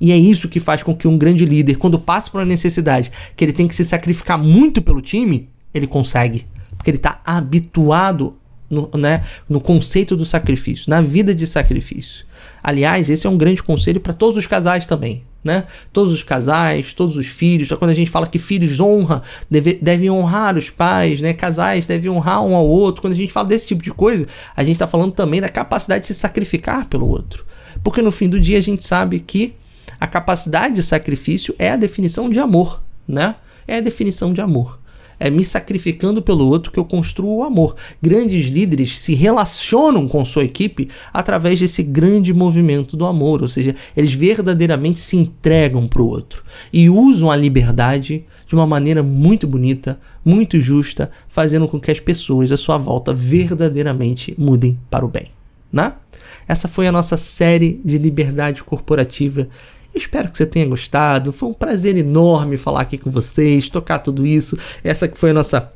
E 0.00 0.12
é 0.12 0.16
isso 0.16 0.48
que 0.48 0.60
faz 0.60 0.82
com 0.82 0.94
que 0.94 1.08
um 1.08 1.16
grande 1.18 1.44
líder, 1.44 1.76
quando 1.76 1.98
passa 1.98 2.30
por 2.30 2.38
uma 2.38 2.46
necessidade 2.46 3.10
que 3.36 3.44
ele 3.44 3.52
tem 3.52 3.68
que 3.68 3.74
se 3.74 3.84
sacrificar 3.84 4.38
muito 4.38 4.82
pelo 4.82 5.00
time, 5.00 5.48
ele 5.72 5.86
consegue. 5.86 6.46
Porque 6.76 6.90
ele 6.90 6.98
está 6.98 7.20
habituado 7.24 8.36
no, 8.68 8.90
né, 8.94 9.24
no 9.48 9.60
conceito 9.60 10.16
do 10.16 10.24
sacrifício, 10.24 10.90
na 10.90 11.00
vida 11.00 11.34
de 11.34 11.46
sacrifício. 11.46 12.26
Aliás, 12.62 13.08
esse 13.10 13.26
é 13.26 13.30
um 13.30 13.38
grande 13.38 13.62
conselho 13.62 14.00
para 14.00 14.12
todos 14.12 14.36
os 14.36 14.46
casais 14.46 14.86
também 14.86 15.24
né? 15.46 15.64
Todos 15.92 16.12
os 16.12 16.24
casais, 16.24 16.92
todos 16.92 17.16
os 17.16 17.28
filhos. 17.28 17.68
Quando 17.68 17.92
a 17.92 17.94
gente 17.94 18.10
fala 18.10 18.26
que 18.26 18.38
filhos 18.38 18.80
honra, 18.80 19.22
deve, 19.48 19.74
devem 19.74 20.10
honrar 20.10 20.58
os 20.58 20.70
pais, 20.70 21.20
né? 21.20 21.32
Casais 21.32 21.86
devem 21.86 22.10
honrar 22.10 22.42
um 22.42 22.56
ao 22.56 22.66
outro. 22.66 23.00
Quando 23.00 23.12
a 23.12 23.16
gente 23.16 23.32
fala 23.32 23.46
desse 23.46 23.68
tipo 23.68 23.80
de 23.80 23.92
coisa, 23.92 24.26
a 24.56 24.64
gente 24.64 24.74
está 24.74 24.88
falando 24.88 25.12
também 25.12 25.40
da 25.40 25.48
capacidade 25.48 26.00
de 26.00 26.08
se 26.08 26.14
sacrificar 26.14 26.86
pelo 26.88 27.08
outro. 27.08 27.46
Porque 27.84 28.02
no 28.02 28.10
fim 28.10 28.28
do 28.28 28.40
dia 28.40 28.58
a 28.58 28.60
gente 28.60 28.84
sabe 28.84 29.20
que 29.20 29.54
a 30.00 30.06
capacidade 30.08 30.74
de 30.74 30.82
sacrifício 30.82 31.54
é 31.60 31.70
a 31.70 31.76
definição 31.76 32.28
de 32.28 32.40
amor, 32.40 32.82
né? 33.06 33.36
É 33.68 33.76
a 33.76 33.80
definição 33.80 34.32
de 34.32 34.40
amor 34.40 34.80
é 35.18 35.30
me 35.30 35.44
sacrificando 35.44 36.20
pelo 36.20 36.46
outro 36.46 36.70
que 36.70 36.78
eu 36.78 36.84
construo 36.84 37.36
o 37.36 37.42
amor. 37.42 37.76
Grandes 38.00 38.46
líderes 38.46 38.98
se 38.98 39.14
relacionam 39.14 40.06
com 40.06 40.24
sua 40.24 40.44
equipe 40.44 40.88
através 41.12 41.58
desse 41.58 41.82
grande 41.82 42.32
movimento 42.34 42.96
do 42.96 43.06
amor, 43.06 43.42
ou 43.42 43.48
seja, 43.48 43.74
eles 43.96 44.14
verdadeiramente 44.14 45.00
se 45.00 45.16
entregam 45.16 45.86
para 45.86 46.02
o 46.02 46.08
outro 46.08 46.44
e 46.72 46.88
usam 46.88 47.30
a 47.30 47.36
liberdade 47.36 48.24
de 48.46 48.54
uma 48.54 48.66
maneira 48.66 49.02
muito 49.02 49.46
bonita, 49.46 49.98
muito 50.24 50.60
justa, 50.60 51.10
fazendo 51.28 51.66
com 51.66 51.80
que 51.80 51.90
as 51.90 52.00
pessoas 52.00 52.52
à 52.52 52.56
sua 52.56 52.78
volta 52.78 53.12
verdadeiramente 53.12 54.34
mudem 54.38 54.78
para 54.90 55.04
o 55.04 55.08
bem, 55.08 55.30
né? 55.72 55.94
Essa 56.48 56.68
foi 56.68 56.86
a 56.86 56.92
nossa 56.92 57.16
série 57.16 57.80
de 57.84 57.98
liberdade 57.98 58.62
corporativa 58.62 59.48
espero 59.96 60.28
que 60.28 60.36
você 60.36 60.46
tenha 60.46 60.66
gostado. 60.66 61.32
Foi 61.32 61.48
um 61.48 61.54
prazer 61.54 61.96
enorme 61.96 62.56
falar 62.56 62.82
aqui 62.82 62.98
com 62.98 63.10
vocês, 63.10 63.68
tocar 63.68 63.98
tudo 63.98 64.26
isso. 64.26 64.56
Essa 64.84 65.08
que 65.08 65.18
foi 65.18 65.30
a 65.30 65.34
nossa 65.34 65.72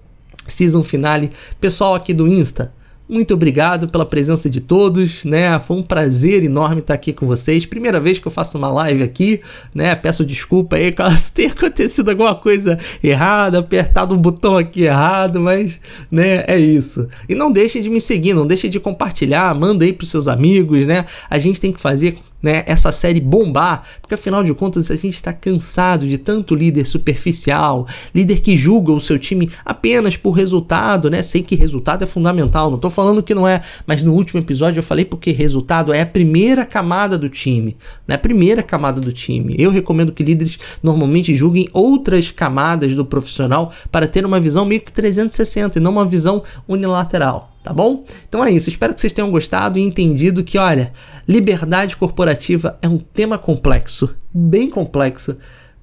season 0.47 0.83
finale. 0.83 1.31
Pessoal 1.61 1.95
aqui 1.95 2.13
do 2.13 2.29
Insta, 2.29 2.73
muito 3.11 3.35
obrigado 3.35 3.89
pela 3.89 4.07
presença 4.07 4.49
de 4.49 4.61
todos, 4.61 5.25
né? 5.25 5.59
Foi 5.59 5.77
um 5.77 5.83
prazer 5.83 6.45
enorme 6.45 6.79
estar 6.79 6.95
aqui 6.95 7.13
com 7.13 7.27
vocês. 7.27 7.67
Primeira 7.67 7.99
vez 7.99 8.21
que 8.21 8.29
eu 8.29 8.31
faço 8.31 8.57
uma 8.57 8.71
live 8.71 9.03
aqui, 9.03 9.41
né? 9.75 9.97
Peço 9.97 10.25
desculpa 10.25 10.77
aí 10.77 10.93
caso 10.93 11.29
tenha 11.35 11.51
acontecido 11.51 12.11
alguma 12.11 12.37
coisa 12.37 12.79
errada, 13.03 13.59
apertado 13.59 14.15
um 14.15 14.17
botão 14.17 14.57
aqui 14.57 14.83
errado, 14.83 15.41
mas, 15.41 15.81
né, 16.09 16.45
é 16.47 16.57
isso. 16.57 17.09
E 17.29 17.35
não 17.35 17.51
deixe 17.51 17.81
de 17.81 17.91
me 17.91 18.01
seguir, 18.01 18.33
não 18.33 18.47
deixe 18.47 18.69
de 18.69 18.79
compartilhar, 18.79 19.53
manda 19.57 19.85
aí 19.85 19.93
pros 19.93 20.09
seus 20.09 20.29
amigos, 20.29 20.87
né? 20.87 21.05
A 21.29 21.37
gente 21.41 21.61
tem 21.61 21.73
que 21.73 21.81
fazer 21.81 22.17
né, 22.43 22.65
essa 22.67 22.93
série 22.93 23.21
bombar, 23.21 23.85
porque 24.01 24.15
afinal 24.15 24.43
de 24.43 24.53
contas 24.55 24.91
a 24.91 24.97
gente 24.97 25.15
está 25.15 25.33
cansado 25.33 26.07
de 26.07 26.19
tanto 26.19 26.55
líder 26.55 26.87
superficial, 26.87 27.87
líder 28.15 28.41
que 28.41 28.57
julga 28.57 28.93
o 28.93 29.01
seu 29.01 29.19
time 29.19 29.51
apenas 29.65 30.17
por 30.17 30.33
resultado, 30.33 31.11
né? 31.11 31.23
Sei 31.23 31.43
que 31.43 31.55
resultado 31.55 32.03
é 32.03 32.07
fundamental, 32.07 32.69
não 32.69 32.77
estou 32.77 32.91
falando 32.91 33.23
que 33.23 33.35
não 33.35 33.47
é, 33.47 33.63
mas 33.87 34.03
no 34.03 34.13
último 34.13 34.41
episódio 34.41 34.79
eu 34.79 34.83
falei 34.83 35.05
porque 35.05 35.31
resultado 35.31 35.93
é 35.93 36.01
a 36.01 36.07
primeira 36.07 36.65
camada 36.65 37.19
do 37.19 37.29
time, 37.29 37.77
né? 38.07 38.15
A 38.15 38.19
primeira 38.19 38.63
camada 38.63 39.01
do 39.01 39.13
time. 39.13 39.55
Eu 39.59 39.71
recomendo 39.71 40.13
que 40.13 40.23
líderes 40.23 40.59
normalmente 40.83 41.35
julguem 41.35 41.69
outras 41.73 42.31
camadas 42.31 42.95
do 42.95 43.05
profissional 43.05 43.73
para 43.91 44.07
ter 44.07 44.25
uma 44.25 44.41
visão 44.41 44.65
meio 44.65 44.81
que 44.81 44.93
360 44.93 45.79
e 45.79 45.81
não 45.81 45.91
uma 45.93 46.07
visão 46.07 46.43
unilateral 46.69 47.51
tá 47.63 47.73
bom? 47.73 48.05
Então 48.29 48.45
é 48.45 48.51
isso, 48.51 48.69
espero 48.69 48.95
que 48.95 49.01
vocês 49.01 49.13
tenham 49.13 49.31
gostado 49.31 49.79
e 49.79 49.83
entendido 49.83 50.45
que, 50.45 50.59
olha, 50.59 50.93
liberdade 51.29 51.97
corporativa 51.97 52.79
é 52.81 52.89
um 52.89 52.99
tema 52.99 53.39
complexo, 53.39 54.15
bem 54.33 54.71
complexo, 54.71 55.37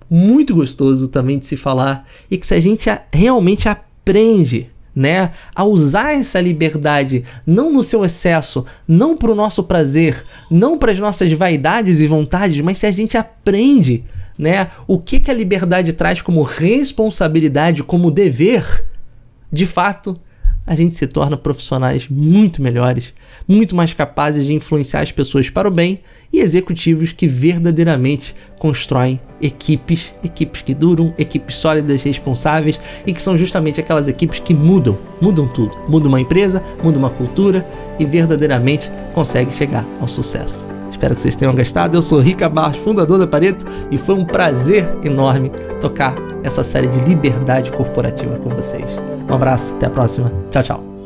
muito 0.10 0.56
gostoso 0.56 1.08
também 1.08 1.38
de 1.38 1.46
se 1.46 1.58
falar 1.58 2.08
e 2.32 2.38
que 2.38 2.48
se 2.48 2.54
a 2.54 2.60
gente 2.60 2.90
realmente 3.12 3.68
aprende 3.68 4.70
né, 4.96 5.32
a 5.54 5.63
usar 5.63 6.16
essa 6.16 6.42
liberdade 6.42 7.24
não 7.46 7.72
no 7.72 7.84
seu 7.84 8.04
excesso, 8.04 8.66
não 8.88 9.16
para 9.16 9.32
o 9.32 9.36
nosso 9.36 9.63
prazer, 9.63 10.26
não 10.50 10.76
para 10.76 10.92
as 10.92 10.98
nossas 10.98 11.32
vaidades 11.34 12.00
e 12.00 12.08
vontades, 12.08 12.60
mas 12.62 12.80
se 12.80 12.88
a 12.88 12.92
gente 12.92 13.16
aprende, 13.16 14.04
né, 14.36 14.72
o 14.88 14.98
que 14.98 15.20
que 15.20 15.30
a 15.30 15.36
liberdade 15.36 15.94
traz 15.94 16.20
como 16.20 16.42
responsabilidade, 16.42 17.84
como 17.84 18.10
dever, 18.10 18.86
de 19.52 19.68
fato, 19.68 20.20
a 20.67 20.75
gente 20.75 20.95
se 20.97 21.08
torna 21.08 21.38
profissionais 21.38 22.10
muito 22.10 22.62
melhores, 22.62 23.13
muito 23.47 23.73
mais 23.73 23.93
capazes 23.93 24.45
de 24.45 24.53
influenciar 24.53 25.01
as 25.01 25.12
pessoas 25.12 25.49
para 25.49 25.69
o 25.69 25.71
bem 25.71 26.01
e 26.32 26.39
executivos 26.39 27.13
que 27.13 27.25
verdadeiramente 27.25 28.36
constroem 28.60 29.19
equipes, 29.41 30.12
equipes 30.21 30.62
que 30.62 30.73
duram, 30.73 31.13
equipes 31.17 31.56
sólidas, 31.56 32.03
responsáveis 32.03 32.80
e 33.06 33.13
que 33.13 33.21
são 33.21 33.38
justamente 33.38 33.80
aquelas 33.80 34.10
equipes 34.10 34.39
que 34.39 34.53
mudam, 34.53 34.97
mudam 35.21 35.47
tudo, 35.47 35.77
mudam 35.88 36.10
uma 36.10 36.19
empresa, 36.19 36.62
mudam 36.84 36.99
uma 36.99 37.10
cultura 37.10 37.65
e 37.97 38.06
verdadeiramente 38.06 38.91
conseguem 39.13 39.53
chegar 39.53 39.88
ao 40.01 40.08
sucesso. 40.08 40.77
Espero 40.98 41.14
que 41.14 41.22
vocês 41.22 41.36
tenham 41.36 41.54
gostado. 41.54 41.96
Eu 41.96 42.02
sou 42.02 42.20
Rica 42.20 42.50
Barros, 42.50 42.78
fundador 42.78 43.20
da 43.20 43.28
Pareto, 43.28 43.64
e 43.92 44.00
foi 44.00 44.16
um 44.16 44.26
prazer 44.26 44.90
enorme 45.04 45.52
tocar 45.80 46.16
essa 46.44 46.64
série 46.64 46.88
de 46.88 47.00
liberdade 47.02 47.72
corporativa 47.72 48.36
com 48.38 48.50
vocês. 48.50 49.00
Um 49.30 49.36
abraço, 49.36 49.76
até 49.76 49.86
a 49.86 49.92
próxima. 49.92 50.32
Tchau, 50.50 50.64
tchau. 50.64 50.97